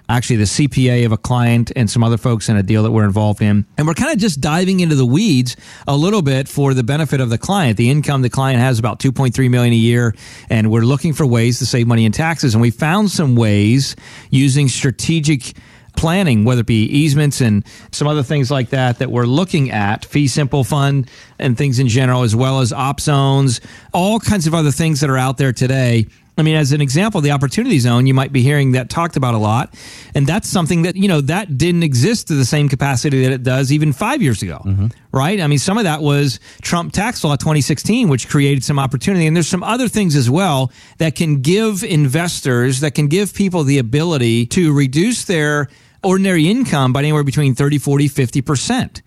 actually 0.09 0.37
the 0.37 0.45
CPA 0.45 1.05
of 1.05 1.12
a 1.12 1.17
client 1.17 1.71
and 1.77 1.91
some 1.91 2.03
other 2.03 2.17
folks 2.17 2.49
in 2.49 2.57
a 2.57 2.62
deal 2.62 2.83
that 2.83 2.91
we're 2.91 3.05
involved 3.05 3.43
in. 3.43 3.67
And 3.77 3.87
we're 3.87 3.95
kind 3.95 4.12
of 4.12 4.19
just 4.19 4.41
diving 4.41 4.81
into 4.81 4.95
the 4.95 5.05
weeds 5.05 5.57
a 5.87 5.95
little 5.95 6.23
bit 6.23 6.49
for 6.49 6.73
the 6.73 6.83
benefit 6.83 7.21
of 7.21 7.29
the 7.29 7.38
client. 7.38 7.77
The 7.77 7.91
income 7.91 8.23
the 8.23 8.31
client 8.31 8.61
has 8.61 8.79
about 8.79 9.00
2.3 9.00 9.50
million 9.50 9.75
a 9.75 9.77
year 9.77 10.15
and 10.49 10.71
we're 10.71 10.83
looking 10.83 11.12
for 11.12 11.27
ways 11.27 11.59
to 11.59 11.67
save 11.67 11.87
money 11.87 12.07
in 12.07 12.12
taxes 12.12 12.55
and 12.55 12.62
we 12.62 12.71
found 12.71 13.11
some 13.11 13.37
ways 13.37 13.97
using 14.31 14.69
strategic 14.69 15.55
planning, 15.99 16.45
whether 16.45 16.61
it 16.61 16.67
be 16.67 16.85
easements 16.85 17.40
and 17.40 17.64
some 17.90 18.07
other 18.07 18.23
things 18.23 18.50
like 18.50 18.71
that, 18.71 19.00
that 19.00 19.11
we're 19.11 19.26
looking 19.26 19.73
at, 19.73 20.05
fee 20.05 20.28
simple 20.28 20.62
fund 20.62 21.11
and 21.40 21.59
things 21.59 21.81
in 21.81 21.88
general, 21.88 22.23
as 22.23 22.37
well 22.37 22.61
as 22.61 22.73
op 22.73 23.00
zones, 23.00 23.61
all 23.93 24.21
kinds 24.21 24.47
of 24.47 24.55
other 24.55 24.71
things 24.71 25.00
that 25.00 25.11
are 25.11 25.19
out 25.19 25.38
there 25.38 25.52
today. 25.52 26.07
I 26.38 26.43
mean, 26.43 26.55
as 26.55 26.71
an 26.71 26.81
example, 26.81 27.21
the 27.21 27.33
opportunity 27.33 27.81
zone, 27.81 28.07
you 28.07 28.14
might 28.14 28.33
be 28.33 28.43
hearing 28.43 28.73
that 28.73 28.88
talked 28.88 29.17
about 29.17 29.35
a 29.35 29.38
lot. 29.38 29.75
And 30.14 30.25
that's 30.25 30.49
something 30.49 30.83
that, 30.83 30.95
you 30.95 31.09
know, 31.09 31.21
that 31.23 31.59
didn't 31.59 31.83
exist 31.83 32.28
to 32.28 32.35
the 32.35 32.45
same 32.45 32.69
capacity 32.69 33.25
that 33.25 33.33
it 33.33 33.43
does 33.43 33.73
even 33.73 33.93
five 33.93 34.23
years 34.23 34.40
ago, 34.40 34.62
mm-hmm. 34.64 34.87
right? 35.11 35.40
I 35.40 35.49
mean, 35.49 35.59
some 35.59 35.78
of 35.78 35.85
that 35.85 36.00
was 36.00 36.38
Trump 36.62 36.93
tax 36.93 37.25
law 37.25 37.35
2016, 37.35 38.09
which 38.09 38.28
created 38.28 38.62
some 38.62 38.78
opportunity. 38.78 39.26
And 39.26 39.35
there's 39.35 39.49
some 39.49 39.64
other 39.64 39.88
things 39.88 40.14
as 40.14 40.31
well 40.31 40.71
that 40.99 41.17
can 41.17 41.43
give 41.43 41.83
investors, 41.83 42.81
that 42.81 42.95
can 42.95 43.09
give 43.09 43.35
people 43.35 43.64
the 43.64 43.78
ability 43.78 44.47
to 44.47 44.73
reduce 44.73 45.25
their 45.25 45.69
ordinary 46.02 46.49
income 46.49 46.93
by 46.93 47.00
anywhere 47.00 47.25
between 47.25 47.55
30, 47.55 47.78
40, 47.78 48.09
50%. 48.09 49.02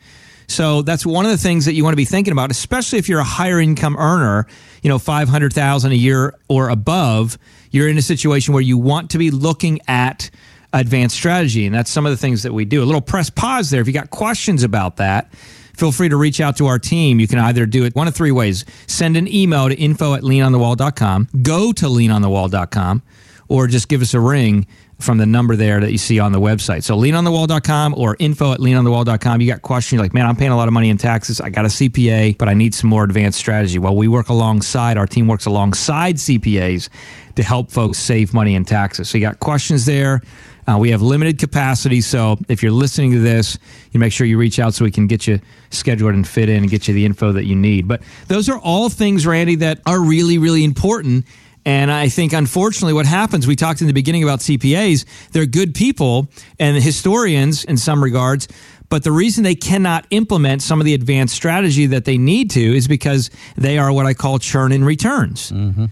So 0.48 0.81
that's 0.81 1.05
one 1.05 1.25
of 1.25 1.31
the 1.31 1.38
things 1.38 1.65
that 1.65 1.74
you 1.74 1.83
want 1.83 1.93
to 1.93 1.98
be 1.98 2.05
thinking 2.05 2.33
about, 2.33 2.51
especially 2.51 3.00
if 3.00 3.07
you're 3.07 3.21
a 3.21 3.24
higher 3.24 3.60
income 3.60 3.95
earner, 3.98 4.48
you 4.81 4.89
know, 4.89 5.00
500,000 5.00 5.91
a 5.91 5.95
year 5.95 6.36
or 6.50 6.69
above, 6.69 7.38
you're 7.71 7.88
in 7.88 7.98
a 7.98 8.01
situation 8.01 8.53
where 8.53 8.62
you 8.62 8.77
want 8.77 9.12
to 9.12 9.17
be 9.17 9.31
looking 9.31 9.79
at 9.88 10.29
advanced 10.74 11.15
strategy. 11.15 11.65
And 11.65 11.74
that's 11.74 11.89
some 11.89 12.05
of 12.05 12.12
the 12.12 12.17
things 12.17 12.43
that 12.43 12.53
we 12.53 12.65
do. 12.65 12.83
A 12.83 12.86
little 12.86 13.01
press 13.01 13.29
pause 13.29 13.69
there. 13.69 13.81
If 13.81 13.88
you 13.88 13.93
got 13.93 14.10
questions 14.10 14.63
about 14.63 14.98
that, 14.98 15.33
feel 15.33 15.93
free 15.93 16.10
to 16.10 16.17
reach 16.17 16.41
out 16.41 16.57
to 16.57 16.67
our 16.67 16.79
team. 16.79 17.19
You 17.19 17.27
can 17.27 17.39
either 17.39 17.65
do 17.65 17.86
it 17.86 17.95
one 17.95 18.10
of 18.10 18.15
three 18.15 18.31
ways. 18.31 18.65
Send 18.88 19.15
an 19.15 19.33
email 19.33 19.69
to 19.69 19.75
info 19.75 20.15
at 20.15 20.24
leanonthewall.com, 20.24 21.29
go 21.41 21.71
to 21.71 21.86
leanonthewall.com, 21.86 23.03
or 23.48 23.67
just 23.67 23.88
give 23.88 24.01
us 24.01 24.13
a 24.13 24.19
ring 24.19 24.67
from 25.03 25.17
the 25.17 25.25
number 25.25 25.55
there 25.55 25.79
that 25.79 25.91
you 25.91 25.98
see 25.98 26.20
on 26.20 26.31
the 26.31 26.39
website. 26.39 26.84
So 26.84 26.96
leanonthewall.com 26.96 27.96
or 27.96 28.15
info 28.20 28.53
at 28.53 28.60
leanonthewall.com. 28.60 29.41
You 29.41 29.48
got 29.48 29.62
questions, 29.62 29.93
you're 29.93 30.03
like, 30.03 30.13
man, 30.13 30.25
I'm 30.25 30.36
paying 30.36 30.51
a 30.51 30.58
lot 30.58 30.67
of 30.67 30.74
money 30.74 30.89
in 30.89 30.98
taxes. 30.98 31.41
I 31.41 31.50
got 31.50 31.65
a 31.65 31.70
CPA, 31.70 32.38
but 32.38 32.48
I 32.48 32.53
need 32.53 32.74
some 32.74 32.89
more 32.89 33.03
advanced 33.03 33.39
strategy. 33.39 33.79
Well, 33.79 33.96
we 33.96 34.08
work 34.08 34.29
alongside, 34.29 34.98
our 34.98 35.08
team 35.08 35.27
works 35.27 35.46
alongside 35.46 36.15
CPAs 36.15 36.89
to 37.36 37.43
help 37.43 37.72
folks 37.72 37.98
save 37.98 38.34
money 38.34 38.55
in 38.55 38.65
taxes. 38.65 39.10
So 39.10 39.17
you 39.17 39.25
got 39.25 39.39
questions 39.39 39.86
there. 39.86 40.22
Uh, 40.67 40.77
we 40.77 40.91
have 40.91 41.01
limited 41.01 41.39
capacity, 41.39 42.01
so 42.01 42.38
if 42.48 42.62
you're 42.62 42.72
listening 42.72 43.12
to 43.12 43.20
this, 43.20 43.58
you 43.91 44.00
make 44.00 44.13
sure 44.13 44.27
you 44.27 44.38
reach 44.38 44.60
out 44.60 44.74
so 44.74 44.86
we 44.86 44.91
can 44.91 45.08
get 45.08 45.25
you 45.25 45.39
scheduled 45.72 46.13
and 46.13 46.27
fit 46.27 46.50
in 46.50 46.58
and 46.58 46.70
get 46.70 46.88
you 46.88 46.93
the 46.93 47.03
info 47.03 47.31
that 47.31 47.46
you 47.46 47.55
need. 47.55 47.88
But 47.88 48.03
those 48.27 48.48
are 48.48 48.60
all 48.60 48.89
things, 48.89 49.25
Randy, 49.25 49.55
that 49.55 49.81
are 49.88 50.00
really, 50.00 50.38
really 50.38 50.63
important 50.63 51.25
and 51.65 51.91
I 51.91 52.10
think, 52.10 52.34
unfortunately, 52.34 52.94
what 52.94 53.06
happens, 53.06 53.46
we 53.46 53.56
talked 53.56 53.82
in 53.82 53.88
the 53.88 53.94
beginning 53.94 54.24
about 54.24 54.39
CPAs, 54.39 55.06
they're 55.32 55.46
good 55.46 55.75
people 55.75 56.27
and 56.60 56.75
historians 56.82 57.63
in 57.63 57.77
some 57.77 58.03
regards, 58.03 58.48
but 58.89 59.03
the 59.03 59.12
reason 59.12 59.44
they 59.44 59.56
cannot 59.56 60.06
implement 60.10 60.62
some 60.62 60.82
of 60.82 60.86
the 60.86 60.94
advanced 60.94 61.36
strategy 61.36 61.86
that 61.88 62.06
they 62.06 62.18
need 62.18 62.50
to 62.51 62.75
is 62.75 62.88
because 62.88 63.30
they 63.56 63.77
are 63.77 63.94
what 63.94 64.06
I 64.06 64.13
call 64.13 64.39
churn 64.39 64.72
in 64.72 64.84
returns. 64.84 65.51
Mm-hmm. 65.51 65.86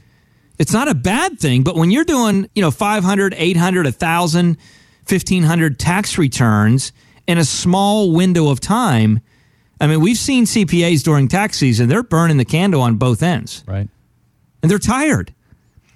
It's 0.57 0.73
not 0.73 0.89
a 0.89 0.95
bad 0.95 1.39
thing, 1.39 1.63
but 1.63 1.75
when 1.75 1.91
you're 1.91 2.03
doing, 2.03 2.49
you 2.53 2.61
know, 2.61 2.71
500, 2.71 3.33
800, 3.37 3.85
1,000, 3.85 4.57
1,500 5.07 5.79
tax 5.79 6.17
returns 6.17 6.91
in 7.27 7.37
a 7.37 7.45
small 7.45 8.11
window 8.11 8.49
of 8.49 8.59
time, 8.59 9.21
I 9.79 9.87
mean, 9.87 10.01
we've 10.01 10.17
seen 10.17 10.45
CPAs 10.45 11.03
during 11.03 11.29
tax 11.29 11.57
season, 11.57 11.87
they're 11.87 12.03
burning 12.03 12.37
the 12.37 12.45
candle 12.45 12.81
on 12.81 12.95
both 12.95 13.23
ends. 13.23 13.63
Right. 13.65 13.87
And 14.61 14.69
they're 14.69 14.77
tired. 14.77 15.33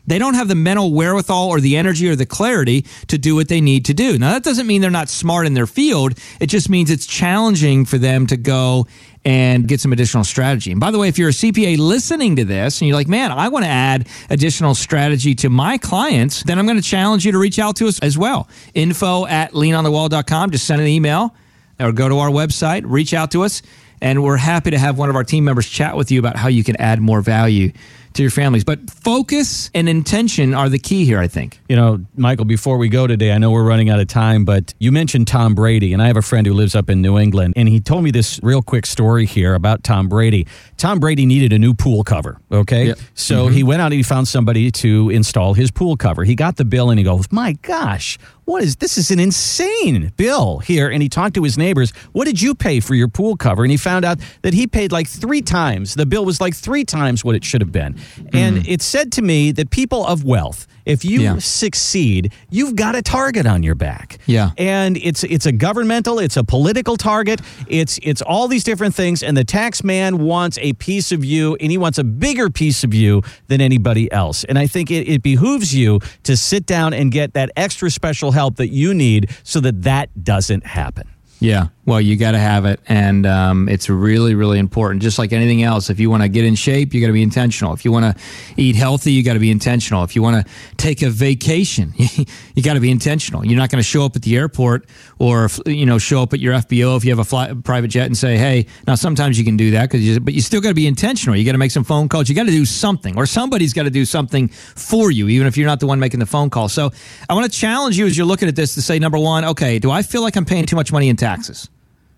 They 0.05 0.19
don't 0.19 0.33
have 0.33 0.47
the 0.47 0.55
mental 0.55 0.93
wherewithal 0.93 1.49
or 1.49 1.59
the 1.59 1.77
energy 1.77 2.09
or 2.09 2.15
the 2.15 2.25
clarity 2.25 2.85
to 3.07 3.17
do 3.17 3.35
what 3.35 3.47
they 3.47 3.61
need 3.61 3.85
to 3.85 3.93
do. 3.93 4.17
Now, 4.17 4.33
that 4.33 4.43
doesn't 4.43 4.67
mean 4.67 4.81
they're 4.81 4.91
not 4.91 5.09
smart 5.09 5.45
in 5.45 5.53
their 5.53 5.67
field. 5.67 6.17
It 6.39 6.47
just 6.47 6.69
means 6.69 6.91
it's 6.91 7.05
challenging 7.05 7.85
for 7.85 7.97
them 7.97 8.27
to 8.27 8.37
go 8.37 8.87
and 9.25 9.67
get 9.67 9.79
some 9.79 9.93
additional 9.93 10.25
strategy. 10.25 10.71
And 10.71 10.81
by 10.81 10.91
the 10.91 10.99
way, 10.99 11.07
if 11.07 11.17
you're 11.17 11.29
a 11.29 11.33
CPA 11.33 11.77
listening 11.77 12.35
to 12.35 12.45
this 12.45 12.81
and 12.81 12.87
you're 12.87 12.97
like, 12.97 13.07
man, 13.07 13.31
I 13.31 13.47
want 13.47 13.63
to 13.63 13.71
add 13.71 14.07
additional 14.29 14.75
strategy 14.75 15.33
to 15.35 15.49
my 15.49 15.77
clients, 15.77 16.43
then 16.43 16.59
I'm 16.59 16.65
going 16.65 16.81
to 16.81 16.83
challenge 16.83 17.25
you 17.25 17.31
to 17.31 17.37
reach 17.37 17.57
out 17.57 17.77
to 17.77 17.87
us 17.87 17.99
as 17.99 18.17
well. 18.17 18.49
Info 18.73 19.25
at 19.25 19.53
leanonthewall.com. 19.53 20.51
Just 20.51 20.65
send 20.65 20.81
an 20.81 20.87
email 20.87 21.33
or 21.79 21.93
go 21.93 22.09
to 22.09 22.19
our 22.19 22.29
website, 22.29 22.83
reach 22.85 23.13
out 23.13 23.31
to 23.31 23.43
us, 23.43 23.61
and 24.01 24.21
we're 24.21 24.37
happy 24.37 24.71
to 24.71 24.77
have 24.77 24.97
one 24.97 25.09
of 25.09 25.15
our 25.15 25.23
team 25.23 25.45
members 25.45 25.67
chat 25.67 25.95
with 25.95 26.11
you 26.11 26.19
about 26.19 26.35
how 26.35 26.49
you 26.49 26.63
can 26.63 26.75
add 26.75 26.99
more 26.99 27.21
value 27.21 27.71
to 28.13 28.21
your 28.21 28.31
families. 28.31 28.63
But 28.63 28.89
focus 28.89 29.69
and 29.73 29.89
intention 29.89 30.53
are 30.53 30.69
the 30.69 30.79
key 30.79 31.05
here, 31.05 31.19
I 31.19 31.27
think. 31.27 31.59
You 31.67 31.75
know, 31.75 32.05
Michael, 32.15 32.45
before 32.45 32.77
we 32.77 32.89
go 32.89 33.07
today, 33.07 33.31
I 33.31 33.37
know 33.37 33.51
we're 33.51 33.63
running 33.63 33.89
out 33.89 33.99
of 33.99 34.07
time, 34.07 34.45
but 34.45 34.73
you 34.79 34.91
mentioned 34.91 35.27
Tom 35.27 35.55
Brady, 35.55 35.93
and 35.93 36.01
I 36.01 36.07
have 36.07 36.17
a 36.17 36.21
friend 36.21 36.45
who 36.45 36.53
lives 36.53 36.75
up 36.75 36.89
in 36.89 37.01
New 37.01 37.17
England, 37.17 37.53
and 37.57 37.67
he 37.67 37.79
told 37.79 38.03
me 38.03 38.11
this 38.11 38.39
real 38.43 38.61
quick 38.61 38.85
story 38.85 39.25
here 39.25 39.53
about 39.53 39.83
Tom 39.83 40.07
Brady. 40.07 40.47
Tom 40.77 40.99
Brady 40.99 41.25
needed 41.25 41.53
a 41.53 41.59
new 41.59 41.73
pool 41.73 42.03
cover, 42.03 42.39
okay? 42.51 42.87
Yep. 42.87 42.99
So 43.13 43.45
mm-hmm. 43.45 43.55
he 43.55 43.63
went 43.63 43.81
out 43.81 43.87
and 43.87 43.95
he 43.95 44.03
found 44.03 44.27
somebody 44.27 44.71
to 44.71 45.09
install 45.09 45.53
his 45.53 45.71
pool 45.71 45.97
cover. 45.97 46.23
He 46.23 46.35
got 46.35 46.57
the 46.57 46.65
bill 46.65 46.89
and 46.89 46.99
he 46.99 47.03
goes, 47.03 47.31
My 47.31 47.53
gosh, 47.61 48.17
what 48.45 48.61
is 48.61 48.75
this 48.77 48.97
is 48.97 49.11
an 49.11 49.19
insane 49.19 50.11
bill 50.17 50.59
here 50.59 50.89
and 50.89 51.01
he 51.01 51.09
talked 51.09 51.35
to 51.35 51.43
his 51.43 51.57
neighbors 51.57 51.91
what 52.11 52.25
did 52.25 52.41
you 52.41 52.53
pay 52.53 52.79
for 52.79 52.93
your 52.93 53.07
pool 53.07 53.37
cover 53.37 53.63
and 53.63 53.71
he 53.71 53.77
found 53.77 54.03
out 54.03 54.19
that 54.41 54.53
he 54.53 54.67
paid 54.67 54.91
like 54.91 55.07
three 55.07 55.41
times 55.41 55.95
the 55.95 56.05
bill 56.05 56.25
was 56.25 56.41
like 56.41 56.53
three 56.53 56.83
times 56.83 57.23
what 57.23 57.35
it 57.35 57.43
should 57.43 57.61
have 57.61 57.71
been 57.71 57.95
mm. 58.15 58.29
and 58.33 58.67
it 58.67 58.81
said 58.81 59.11
to 59.13 59.21
me 59.21 59.51
that 59.51 59.69
people 59.69 60.05
of 60.05 60.23
wealth 60.23 60.67
if 60.85 61.05
you 61.05 61.21
yeah. 61.21 61.37
succeed, 61.37 62.33
you've 62.49 62.75
got 62.75 62.95
a 62.95 63.01
target 63.01 63.45
on 63.45 63.63
your 63.63 63.75
back. 63.75 64.19
Yeah. 64.25 64.51
And 64.57 64.97
it's 64.97 65.23
it's 65.23 65.45
a 65.45 65.51
governmental, 65.51 66.19
it's 66.19 66.37
a 66.37 66.43
political 66.43 66.97
target, 66.97 67.41
it's 67.67 67.99
it's 68.03 68.21
all 68.21 68.47
these 68.47 68.63
different 68.63 68.93
things 68.93 69.23
and 69.23 69.37
the 69.37 69.43
tax 69.43 69.83
man 69.83 70.19
wants 70.19 70.57
a 70.61 70.73
piece 70.73 71.11
of 71.11 71.23
you 71.23 71.55
and 71.59 71.71
he 71.71 71.77
wants 71.77 71.97
a 71.97 72.03
bigger 72.03 72.49
piece 72.49 72.83
of 72.83 72.93
you 72.93 73.21
than 73.47 73.61
anybody 73.61 74.11
else. 74.11 74.43
And 74.43 74.59
I 74.59 74.67
think 74.67 74.91
it, 74.91 75.07
it 75.07 75.23
behooves 75.23 75.73
you 75.73 75.99
to 76.23 76.35
sit 76.35 76.65
down 76.65 76.93
and 76.93 77.11
get 77.11 77.33
that 77.33 77.51
extra 77.55 77.89
special 77.89 78.31
help 78.31 78.57
that 78.57 78.69
you 78.69 78.93
need 78.93 79.29
so 79.43 79.59
that 79.61 79.83
that 79.83 80.23
doesn't 80.23 80.65
happen. 80.65 81.07
Yeah. 81.39 81.67
Well, 81.85 81.99
you 81.99 82.15
got 82.15 82.31
to 82.31 82.39
have 82.39 82.63
it. 82.63 82.79
And 82.87 83.25
um, 83.25 83.67
it's 83.67 83.89
really, 83.89 84.35
really 84.35 84.57
important. 84.57 85.01
Just 85.01 85.19
like 85.19 85.33
anything 85.33 85.63
else, 85.63 85.89
if 85.89 85.99
you 85.99 86.09
want 86.09 86.23
to 86.23 86.29
get 86.29 86.45
in 86.45 86.55
shape, 86.55 86.93
you 86.93 87.01
got 87.01 87.07
to 87.07 87.13
be 87.13 87.21
intentional. 87.21 87.73
If 87.73 87.83
you 87.83 87.91
want 87.91 88.17
to 88.17 88.23
eat 88.55 88.77
healthy, 88.77 89.11
you 89.11 89.21
got 89.21 89.33
to 89.33 89.39
be 89.39 89.51
intentional. 89.51 90.01
If 90.05 90.15
you 90.15 90.21
want 90.21 90.45
to 90.45 90.53
take 90.77 91.01
a 91.01 91.09
vacation, 91.09 91.93
you 91.97 92.63
got 92.63 92.75
to 92.75 92.79
be 92.79 92.89
intentional. 92.89 93.45
You're 93.45 93.57
not 93.57 93.69
going 93.69 93.81
to 93.81 93.87
show 93.87 94.05
up 94.05 94.15
at 94.15 94.21
the 94.21 94.37
airport 94.37 94.85
or, 95.19 95.49
you 95.65 95.85
know, 95.85 95.97
show 95.97 96.23
up 96.23 96.33
at 96.33 96.39
your 96.39 96.53
FBO 96.53 96.95
if 96.95 97.03
you 97.03 97.11
have 97.11 97.19
a 97.19 97.25
fly, 97.25 97.53
private 97.53 97.89
jet 97.89 98.05
and 98.05 98.17
say, 98.17 98.37
hey, 98.37 98.65
now 98.87 98.95
sometimes 98.95 99.37
you 99.37 99.43
can 99.43 99.57
do 99.57 99.71
that, 99.71 99.93
you, 99.93 100.21
but 100.21 100.33
you 100.33 100.41
still 100.41 100.61
got 100.61 100.69
to 100.69 100.75
be 100.75 100.87
intentional. 100.87 101.35
You 101.35 101.43
got 101.43 101.51
to 101.51 101.57
make 101.57 101.71
some 101.71 101.83
phone 101.83 102.07
calls. 102.07 102.29
You 102.29 102.35
got 102.35 102.45
to 102.45 102.51
do 102.51 102.65
something 102.65 103.17
or 103.17 103.25
somebody's 103.25 103.73
got 103.73 103.83
to 103.83 103.89
do 103.89 104.05
something 104.05 104.47
for 104.47 105.11
you, 105.11 105.27
even 105.27 105.47
if 105.47 105.57
you're 105.57 105.67
not 105.67 105.81
the 105.81 105.87
one 105.87 105.99
making 105.99 106.21
the 106.21 106.25
phone 106.25 106.49
call. 106.49 106.69
So 106.69 106.91
I 107.27 107.33
want 107.33 107.51
to 107.51 107.59
challenge 107.59 107.97
you 107.97 108.05
as 108.05 108.17
you're 108.17 108.25
looking 108.25 108.47
at 108.47 108.55
this 108.55 108.73
to 108.75 108.81
say, 108.81 108.99
number 108.99 109.17
one, 109.17 109.43
okay, 109.43 109.79
do 109.79 109.91
I 109.91 110.01
feel 110.01 110.21
like 110.21 110.37
I'm 110.37 110.45
paying 110.45 110.65
too 110.65 110.77
much 110.77 110.93
money 110.93 111.09
in 111.09 111.17
taxes? 111.17 111.67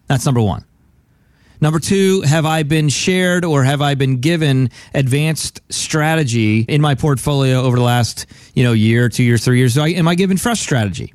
That's 0.08 0.26
number 0.26 0.42
one. 0.42 0.66
Number 1.62 1.80
two, 1.80 2.22
have 2.22 2.46
I 2.46 2.64
been 2.64 2.90
shared 2.90 3.46
or 3.46 3.64
have 3.64 3.82
I 3.82 3.96
been 3.96 4.20
given 4.20 4.70
advanced 4.94 5.62
strategy 5.70 6.62
in 6.62 6.82
my 6.82 6.96
portfolio 6.96 7.62
over 7.62 7.78
the 7.78 7.84
last, 7.84 8.26
you 8.54 8.64
know, 8.64 8.74
year, 8.74 9.10
two 9.10 9.24
years, 9.24 9.44
three 9.46 9.58
years? 9.58 9.74
So 9.74 9.84
I, 9.84 9.90
am 9.90 10.08
I 10.08 10.16
given 10.16 10.38
fresh 10.38 10.60
strategy? 10.60 11.14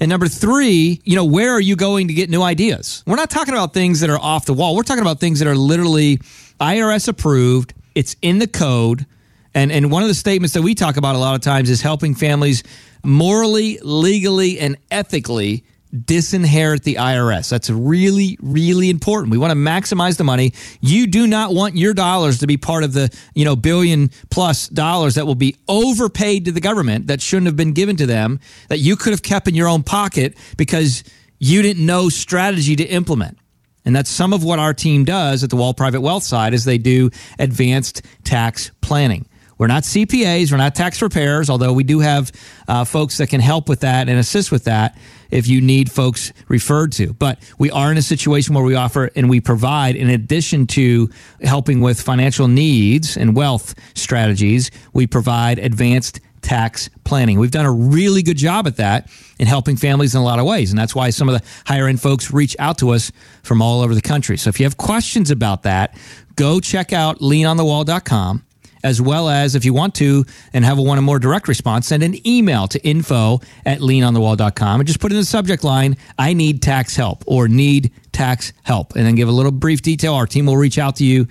And 0.00 0.08
number 0.08 0.28
three, 0.28 1.00
you 1.04 1.16
know, 1.16 1.24
where 1.24 1.52
are 1.52 1.60
you 1.60 1.76
going 1.76 2.08
to 2.08 2.14
get 2.14 2.28
new 2.28 2.42
ideas? 2.42 3.02
We're 3.06 3.16
not 3.16 3.30
talking 3.30 3.54
about 3.54 3.72
things 3.72 4.00
that 4.00 4.10
are 4.10 4.18
off 4.18 4.46
the 4.46 4.54
wall. 4.54 4.74
We're 4.74 4.82
talking 4.82 5.02
about 5.02 5.20
things 5.20 5.38
that 5.38 5.48
are 5.48 5.56
literally 5.56 6.18
IRS 6.60 7.08
approved. 7.08 7.72
It's 7.94 8.16
in 8.22 8.38
the 8.38 8.46
code. 8.46 9.06
And, 9.54 9.72
and 9.72 9.90
one 9.90 10.02
of 10.02 10.08
the 10.08 10.14
statements 10.14 10.52
that 10.54 10.62
we 10.62 10.74
talk 10.74 10.98
about 10.98 11.14
a 11.14 11.18
lot 11.18 11.34
of 11.34 11.40
times 11.40 11.70
is 11.70 11.80
helping 11.80 12.14
families 12.14 12.62
morally, 13.02 13.78
legally, 13.82 14.58
and 14.58 14.76
ethically 14.90 15.64
disinherit 16.04 16.82
the 16.82 16.96
IRS. 16.96 17.48
That's 17.48 17.70
really, 17.70 18.38
really 18.42 18.90
important. 18.90 19.30
We 19.30 19.38
want 19.38 19.52
to 19.52 19.56
maximize 19.56 20.16
the 20.16 20.24
money. 20.24 20.52
You 20.80 21.06
do 21.06 21.26
not 21.26 21.54
want 21.54 21.76
your 21.76 21.94
dollars 21.94 22.38
to 22.38 22.46
be 22.46 22.56
part 22.56 22.84
of 22.84 22.92
the, 22.92 23.14
you 23.34 23.44
know, 23.44 23.56
billion 23.56 24.10
plus 24.30 24.68
dollars 24.68 25.14
that 25.14 25.26
will 25.26 25.34
be 25.34 25.56
overpaid 25.68 26.44
to 26.44 26.52
the 26.52 26.60
government 26.60 27.06
that 27.08 27.20
shouldn't 27.20 27.46
have 27.46 27.56
been 27.56 27.72
given 27.72 27.96
to 27.96 28.06
them 28.06 28.40
that 28.68 28.78
you 28.78 28.96
could 28.96 29.12
have 29.12 29.22
kept 29.22 29.48
in 29.48 29.54
your 29.54 29.68
own 29.68 29.82
pocket 29.82 30.36
because 30.56 31.04
you 31.38 31.62
didn't 31.62 31.84
know 31.84 32.08
strategy 32.08 32.76
to 32.76 32.84
implement. 32.84 33.38
And 33.84 33.94
that's 33.94 34.10
some 34.10 34.32
of 34.32 34.42
what 34.42 34.58
our 34.58 34.74
team 34.74 35.04
does 35.04 35.44
at 35.44 35.50
the 35.50 35.56
Wall 35.56 35.72
Private 35.72 36.00
Wealth 36.00 36.24
side 36.24 36.54
is 36.54 36.64
they 36.64 36.76
do 36.76 37.10
advanced 37.38 38.02
tax 38.24 38.72
planning 38.80 39.26
We're 39.58 39.68
not 39.68 39.84
CPAs, 39.84 40.50
we're 40.50 40.58
not 40.58 40.74
tax 40.74 40.98
preparers, 40.98 41.48
although 41.48 41.72
we 41.72 41.84
do 41.84 42.00
have 42.00 42.32
uh, 42.66 42.84
folks 42.84 43.18
that 43.18 43.28
can 43.28 43.40
help 43.40 43.68
with 43.68 43.80
that 43.80 44.08
and 44.08 44.18
assist 44.18 44.50
with 44.50 44.64
that 44.64 44.98
if 45.30 45.46
you 45.46 45.60
need 45.60 45.90
folks 45.90 46.32
referred 46.48 46.92
to. 46.92 47.12
But 47.14 47.38
we 47.58 47.70
are 47.70 47.90
in 47.90 47.98
a 47.98 48.02
situation 48.02 48.54
where 48.54 48.64
we 48.64 48.74
offer 48.74 49.10
and 49.16 49.28
we 49.28 49.40
provide, 49.40 49.96
in 49.96 50.10
addition 50.10 50.66
to 50.68 51.10
helping 51.42 51.80
with 51.80 52.00
financial 52.00 52.48
needs 52.48 53.16
and 53.16 53.36
wealth 53.36 53.74
strategies, 53.94 54.70
we 54.92 55.06
provide 55.06 55.58
advanced 55.58 56.20
tax 56.42 56.88
planning. 57.04 57.40
We've 57.40 57.50
done 57.50 57.66
a 57.66 57.72
really 57.72 58.22
good 58.22 58.36
job 58.36 58.66
at 58.68 58.76
that 58.76 59.10
in 59.38 59.48
helping 59.48 59.76
families 59.76 60.14
in 60.14 60.20
a 60.20 60.24
lot 60.24 60.38
of 60.38 60.46
ways. 60.46 60.70
And 60.70 60.78
that's 60.78 60.94
why 60.94 61.10
some 61.10 61.28
of 61.28 61.40
the 61.40 61.46
higher 61.66 61.88
end 61.88 62.00
folks 62.00 62.30
reach 62.32 62.54
out 62.60 62.78
to 62.78 62.90
us 62.90 63.10
from 63.42 63.60
all 63.60 63.80
over 63.80 63.94
the 63.94 64.02
country. 64.02 64.36
So 64.36 64.48
if 64.48 64.60
you 64.60 64.64
have 64.64 64.76
questions 64.76 65.30
about 65.32 65.64
that, 65.64 65.98
go 66.36 66.60
check 66.60 66.92
out 66.92 67.18
leanonthewall.com 67.18 68.45
as 68.86 69.02
well 69.02 69.28
as 69.28 69.54
if 69.54 69.64
you 69.64 69.74
want 69.74 69.96
to 69.96 70.24
and 70.52 70.64
have 70.64 70.78
a 70.78 70.82
one 70.82 70.96
or 70.98 71.02
more 71.02 71.18
direct 71.18 71.48
response, 71.48 71.88
send 71.88 72.02
an 72.04 72.26
email 72.26 72.68
to 72.68 72.82
info 72.86 73.40
at 73.64 73.80
leanonthewall.com 73.80 74.80
and 74.80 74.86
just 74.86 75.00
put 75.00 75.10
in 75.10 75.18
the 75.18 75.24
subject 75.24 75.64
line, 75.64 75.96
I 76.16 76.32
need 76.32 76.62
tax 76.62 76.94
help 76.94 77.24
or 77.26 77.48
need 77.48 77.90
tax 78.12 78.52
help. 78.62 78.94
And 78.94 79.04
then 79.04 79.16
give 79.16 79.28
a 79.28 79.32
little 79.32 79.50
brief 79.50 79.82
detail. 79.82 80.14
Our 80.14 80.26
team 80.26 80.46
will 80.46 80.56
reach 80.56 80.78
out 80.78 80.96
to 80.96 81.04
you 81.04 81.26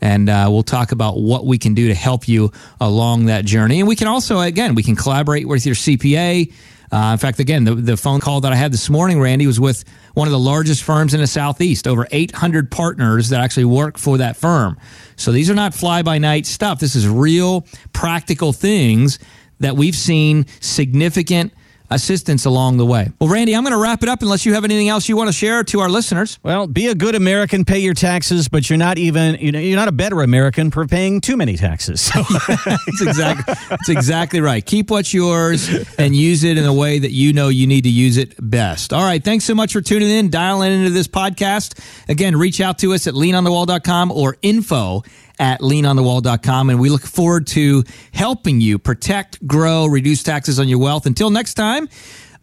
and 0.00 0.30
uh, 0.30 0.46
we'll 0.50 0.62
talk 0.62 0.92
about 0.92 1.18
what 1.18 1.44
we 1.44 1.58
can 1.58 1.74
do 1.74 1.88
to 1.88 1.94
help 1.94 2.28
you 2.28 2.52
along 2.80 3.26
that 3.26 3.44
journey. 3.44 3.80
And 3.80 3.88
we 3.88 3.96
can 3.96 4.08
also, 4.08 4.40
again, 4.40 4.74
we 4.74 4.82
can 4.82 4.96
collaborate 4.96 5.46
with 5.46 5.66
your 5.66 5.74
CPA. 5.74 6.52
Uh, 6.92 7.10
in 7.12 7.18
fact, 7.18 7.38
again, 7.38 7.64
the, 7.64 7.74
the 7.74 7.96
phone 7.96 8.20
call 8.20 8.40
that 8.40 8.52
I 8.52 8.56
had 8.56 8.72
this 8.72 8.90
morning, 8.90 9.20
Randy, 9.20 9.46
was 9.46 9.60
with 9.60 9.84
one 10.14 10.26
of 10.26 10.32
the 10.32 10.38
largest 10.38 10.82
firms 10.82 11.14
in 11.14 11.20
the 11.20 11.26
Southeast, 11.26 11.86
over 11.86 12.06
800 12.10 12.70
partners 12.70 13.28
that 13.28 13.40
actually 13.40 13.66
work 13.66 13.96
for 13.96 14.18
that 14.18 14.36
firm. 14.36 14.76
So 15.16 15.30
these 15.30 15.48
are 15.50 15.54
not 15.54 15.72
fly 15.72 16.02
by 16.02 16.18
night 16.18 16.46
stuff. 16.46 16.80
This 16.80 16.96
is 16.96 17.08
real 17.08 17.64
practical 17.92 18.52
things 18.52 19.18
that 19.60 19.76
we've 19.76 19.94
seen 19.94 20.46
significant 20.60 21.52
assistance 21.90 22.44
along 22.44 22.76
the 22.76 22.86
way. 22.86 23.10
Well, 23.20 23.28
Randy, 23.30 23.54
I'm 23.54 23.62
going 23.62 23.72
to 23.74 23.82
wrap 23.82 24.02
it 24.02 24.08
up 24.08 24.22
unless 24.22 24.46
you 24.46 24.54
have 24.54 24.64
anything 24.64 24.88
else 24.88 25.08
you 25.08 25.16
want 25.16 25.28
to 25.28 25.32
share 25.32 25.64
to 25.64 25.80
our 25.80 25.88
listeners. 25.88 26.38
Well, 26.42 26.66
be 26.66 26.86
a 26.86 26.94
good 26.94 27.14
American, 27.14 27.64
pay 27.64 27.80
your 27.80 27.94
taxes, 27.94 28.48
but 28.48 28.70
you're 28.70 28.78
not 28.78 28.98
even 28.98 29.36
you 29.36 29.52
know 29.52 29.58
you're 29.58 29.76
not 29.76 29.88
a 29.88 29.92
better 29.92 30.22
American 30.22 30.70
for 30.70 30.86
paying 30.86 31.20
too 31.20 31.36
many 31.36 31.56
taxes. 31.56 32.00
So. 32.00 32.22
that's 32.48 33.02
exactly 33.02 33.54
that's 33.68 33.88
exactly 33.88 34.40
right. 34.40 34.64
Keep 34.64 34.90
what's 34.90 35.14
yours 35.14 35.68
and 35.98 36.14
use 36.14 36.44
it 36.44 36.58
in 36.58 36.64
a 36.64 36.72
way 36.74 36.98
that 36.98 37.12
you 37.12 37.32
know 37.32 37.48
you 37.48 37.66
need 37.66 37.82
to 37.82 37.90
use 37.90 38.16
it 38.16 38.34
best. 38.38 38.92
All 38.92 39.02
right, 39.02 39.22
thanks 39.22 39.44
so 39.44 39.54
much 39.54 39.72
for 39.72 39.80
tuning 39.80 40.10
in, 40.10 40.30
dialing 40.30 40.72
into 40.72 40.90
this 40.90 41.08
podcast. 41.08 41.78
Again, 42.08 42.36
reach 42.36 42.60
out 42.60 42.78
to 42.80 42.94
us 42.94 43.06
at 43.06 43.14
leanonthewall.com 43.14 44.12
or 44.12 44.36
info 44.42 45.02
at 45.40 45.60
leanonthewall.com. 45.60 46.70
And 46.70 46.78
we 46.78 46.90
look 46.90 47.02
forward 47.02 47.48
to 47.48 47.82
helping 48.12 48.60
you 48.60 48.78
protect, 48.78 49.44
grow, 49.46 49.86
reduce 49.86 50.22
taxes 50.22 50.60
on 50.60 50.68
your 50.68 50.78
wealth. 50.78 51.06
Until 51.06 51.30
next 51.30 51.54
time. 51.54 51.88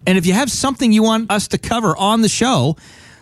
And 0.06 0.18
if 0.18 0.26
you 0.26 0.34
have 0.34 0.50
something 0.50 0.92
you 0.92 1.04
want 1.04 1.32
us 1.32 1.50
to 1.50 1.58
cover 1.58 1.96
on 1.96 2.22
the 2.22 2.30
show, 2.30 2.78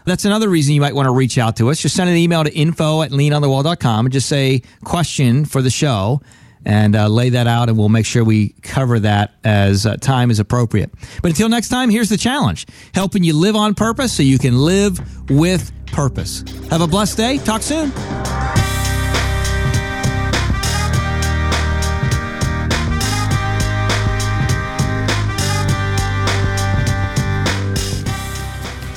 that's 0.06 0.24
another 0.24 0.48
reason 0.48 0.76
you 0.76 0.82
might 0.82 0.94
want 0.94 1.08
to 1.08 1.12
reach 1.12 1.38
out 1.38 1.58
to 1.58 1.70
us. 1.70 1.82
Just 1.82 1.96
send 1.96 2.10
an 2.10 2.16
email 2.16 2.44
to 2.44 2.54
info 2.54 3.02
at 3.02 3.12
leanonthewall.com 3.12 4.06
and 4.06 4.14
just 4.14 4.30
say 4.30 4.62
question 4.84 5.46
for 5.46 5.62
the 5.62 5.72
show 5.72 6.22
and 6.64 6.96
uh, 6.96 7.08
lay 7.08 7.30
that 7.30 7.46
out, 7.48 7.70
and 7.70 7.78
we'll 7.78 7.90
make 7.90 8.06
sure 8.06 8.24
we 8.24 8.50
cover 8.64 9.00
that 9.00 9.36
as 9.44 9.86
uh, 9.86 9.98
time 9.98 10.32
is 10.32 10.40
appropriate. 10.40 10.92
But 11.22 11.30
until 11.30 11.48
next 11.48 11.70
time, 11.70 11.90
here's 11.92 12.10
the 12.10 12.18
challenge 12.18 12.66
helping 12.94 13.24
you 13.24 13.34
live 13.34 13.56
on 13.56 13.76
purpose 13.76 14.14
so 14.14 14.24
you 14.24 14.40
can 14.40 14.58
live 14.58 15.30
with 15.30 15.72
purpose. 15.88 16.44
Have 16.70 16.82
a 16.82 16.88
blessed 16.88 17.18
day. 17.18 17.38
Talk 17.38 17.62
soon. 17.62 17.92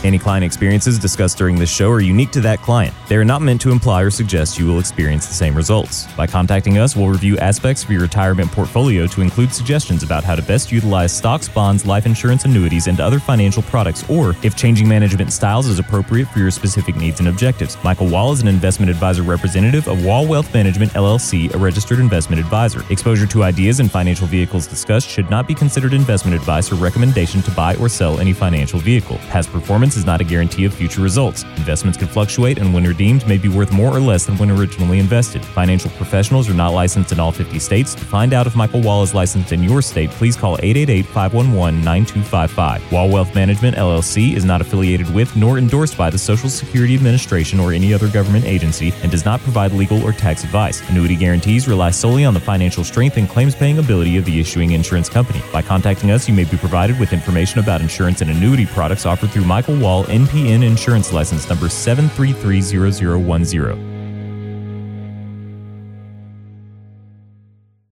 Any 0.08 0.18
client 0.18 0.42
experiences 0.42 0.98
discussed 0.98 1.36
during 1.36 1.56
this 1.56 1.68
show 1.68 1.90
are 1.90 2.00
unique 2.00 2.30
to 2.30 2.40
that 2.40 2.62
client. 2.62 2.94
They 3.10 3.16
are 3.16 3.26
not 3.26 3.42
meant 3.42 3.60
to 3.60 3.70
imply 3.70 4.00
or 4.00 4.10
suggest 4.10 4.58
you 4.58 4.66
will 4.66 4.78
experience 4.78 5.26
the 5.26 5.34
same 5.34 5.54
results. 5.54 6.10
By 6.14 6.26
contacting 6.26 6.78
us, 6.78 6.96
we'll 6.96 7.10
review 7.10 7.36
aspects 7.36 7.84
of 7.84 7.90
your 7.90 8.00
retirement 8.00 8.50
portfolio 8.50 9.06
to 9.06 9.20
include 9.20 9.52
suggestions 9.52 10.02
about 10.02 10.24
how 10.24 10.34
to 10.34 10.40
best 10.40 10.72
utilize 10.72 11.14
stocks, 11.14 11.46
bonds, 11.46 11.84
life 11.84 12.06
insurance, 12.06 12.46
annuities, 12.46 12.86
and 12.86 13.02
other 13.02 13.18
financial 13.18 13.62
products, 13.64 14.08
or 14.08 14.34
if 14.42 14.56
changing 14.56 14.88
management 14.88 15.30
styles 15.30 15.66
is 15.66 15.78
appropriate 15.78 16.26
for 16.28 16.38
your 16.38 16.50
specific 16.50 16.96
needs 16.96 17.20
and 17.20 17.28
objectives. 17.28 17.76
Michael 17.84 18.08
Wall 18.08 18.32
is 18.32 18.40
an 18.40 18.48
investment 18.48 18.88
advisor 18.88 19.22
representative 19.22 19.88
of 19.88 20.06
Wall 20.06 20.26
Wealth 20.26 20.54
Management 20.54 20.92
LLC, 20.92 21.54
a 21.54 21.58
registered 21.58 21.98
investment 21.98 22.40
advisor. 22.40 22.82
Exposure 22.88 23.26
to 23.26 23.42
ideas 23.42 23.78
and 23.78 23.90
financial 23.90 24.26
vehicles 24.26 24.66
discussed 24.66 25.06
should 25.06 25.28
not 25.28 25.46
be 25.46 25.54
considered 25.54 25.92
investment 25.92 26.34
advice 26.34 26.72
or 26.72 26.76
recommendation 26.76 27.42
to 27.42 27.50
buy 27.50 27.76
or 27.76 27.90
sell 27.90 28.18
any 28.20 28.32
financial 28.32 28.80
vehicle. 28.80 29.18
Past 29.28 29.50
performance 29.50 29.97
is 29.98 30.06
not 30.06 30.20
a 30.20 30.24
guarantee 30.24 30.64
of 30.64 30.72
future 30.72 31.02
results. 31.02 31.42
Investments 31.56 31.98
can 31.98 32.06
fluctuate 32.08 32.58
and 32.58 32.72
when 32.72 32.84
redeemed 32.84 33.26
may 33.28 33.36
be 33.36 33.48
worth 33.48 33.72
more 33.72 33.94
or 33.94 34.00
less 34.00 34.24
than 34.24 34.38
when 34.38 34.50
originally 34.50 34.98
invested. 34.98 35.44
Financial 35.44 35.90
professionals 35.90 36.48
are 36.48 36.54
not 36.54 36.72
licensed 36.72 37.12
in 37.12 37.20
all 37.20 37.32
50 37.32 37.58
states. 37.58 37.94
To 37.94 38.04
find 38.04 38.32
out 38.32 38.46
if 38.46 38.56
Michael 38.56 38.80
Wall 38.80 39.02
is 39.02 39.12
licensed 39.14 39.52
in 39.52 39.62
your 39.62 39.82
state, 39.82 40.08
please 40.10 40.36
call 40.36 40.56
888-511-9255. 40.58 42.92
Wall 42.92 43.10
Wealth 43.10 43.34
Management 43.34 43.76
LLC 43.76 44.34
is 44.34 44.44
not 44.44 44.60
affiliated 44.60 45.12
with 45.12 45.34
nor 45.36 45.58
endorsed 45.58 45.98
by 45.98 46.10
the 46.10 46.18
Social 46.18 46.48
Security 46.48 46.94
Administration 46.94 47.58
or 47.60 47.72
any 47.72 47.92
other 47.92 48.08
government 48.08 48.44
agency 48.44 48.92
and 49.02 49.10
does 49.10 49.24
not 49.24 49.40
provide 49.40 49.72
legal 49.72 50.00
or 50.02 50.12
tax 50.12 50.44
advice. 50.44 50.88
Annuity 50.88 51.16
guarantees 51.16 51.66
rely 51.66 51.90
solely 51.90 52.24
on 52.24 52.34
the 52.34 52.40
financial 52.40 52.84
strength 52.84 53.16
and 53.16 53.28
claims 53.28 53.54
paying 53.54 53.78
ability 53.78 54.16
of 54.16 54.24
the 54.24 54.40
issuing 54.40 54.72
insurance 54.72 55.08
company. 55.08 55.42
By 55.52 55.62
contacting 55.62 56.10
us, 56.10 56.28
you 56.28 56.34
may 56.34 56.44
be 56.44 56.56
provided 56.56 56.98
with 57.00 57.12
information 57.12 57.58
about 57.58 57.80
insurance 57.80 58.20
and 58.20 58.30
annuity 58.30 58.66
products 58.66 59.06
offered 59.06 59.30
through 59.30 59.44
Michael 59.44 59.76
Wall 59.80 60.04
NPN 60.04 60.62
Insurance 60.62 61.12
License 61.12 61.48
number 61.48 61.66
7330010. 61.66 63.97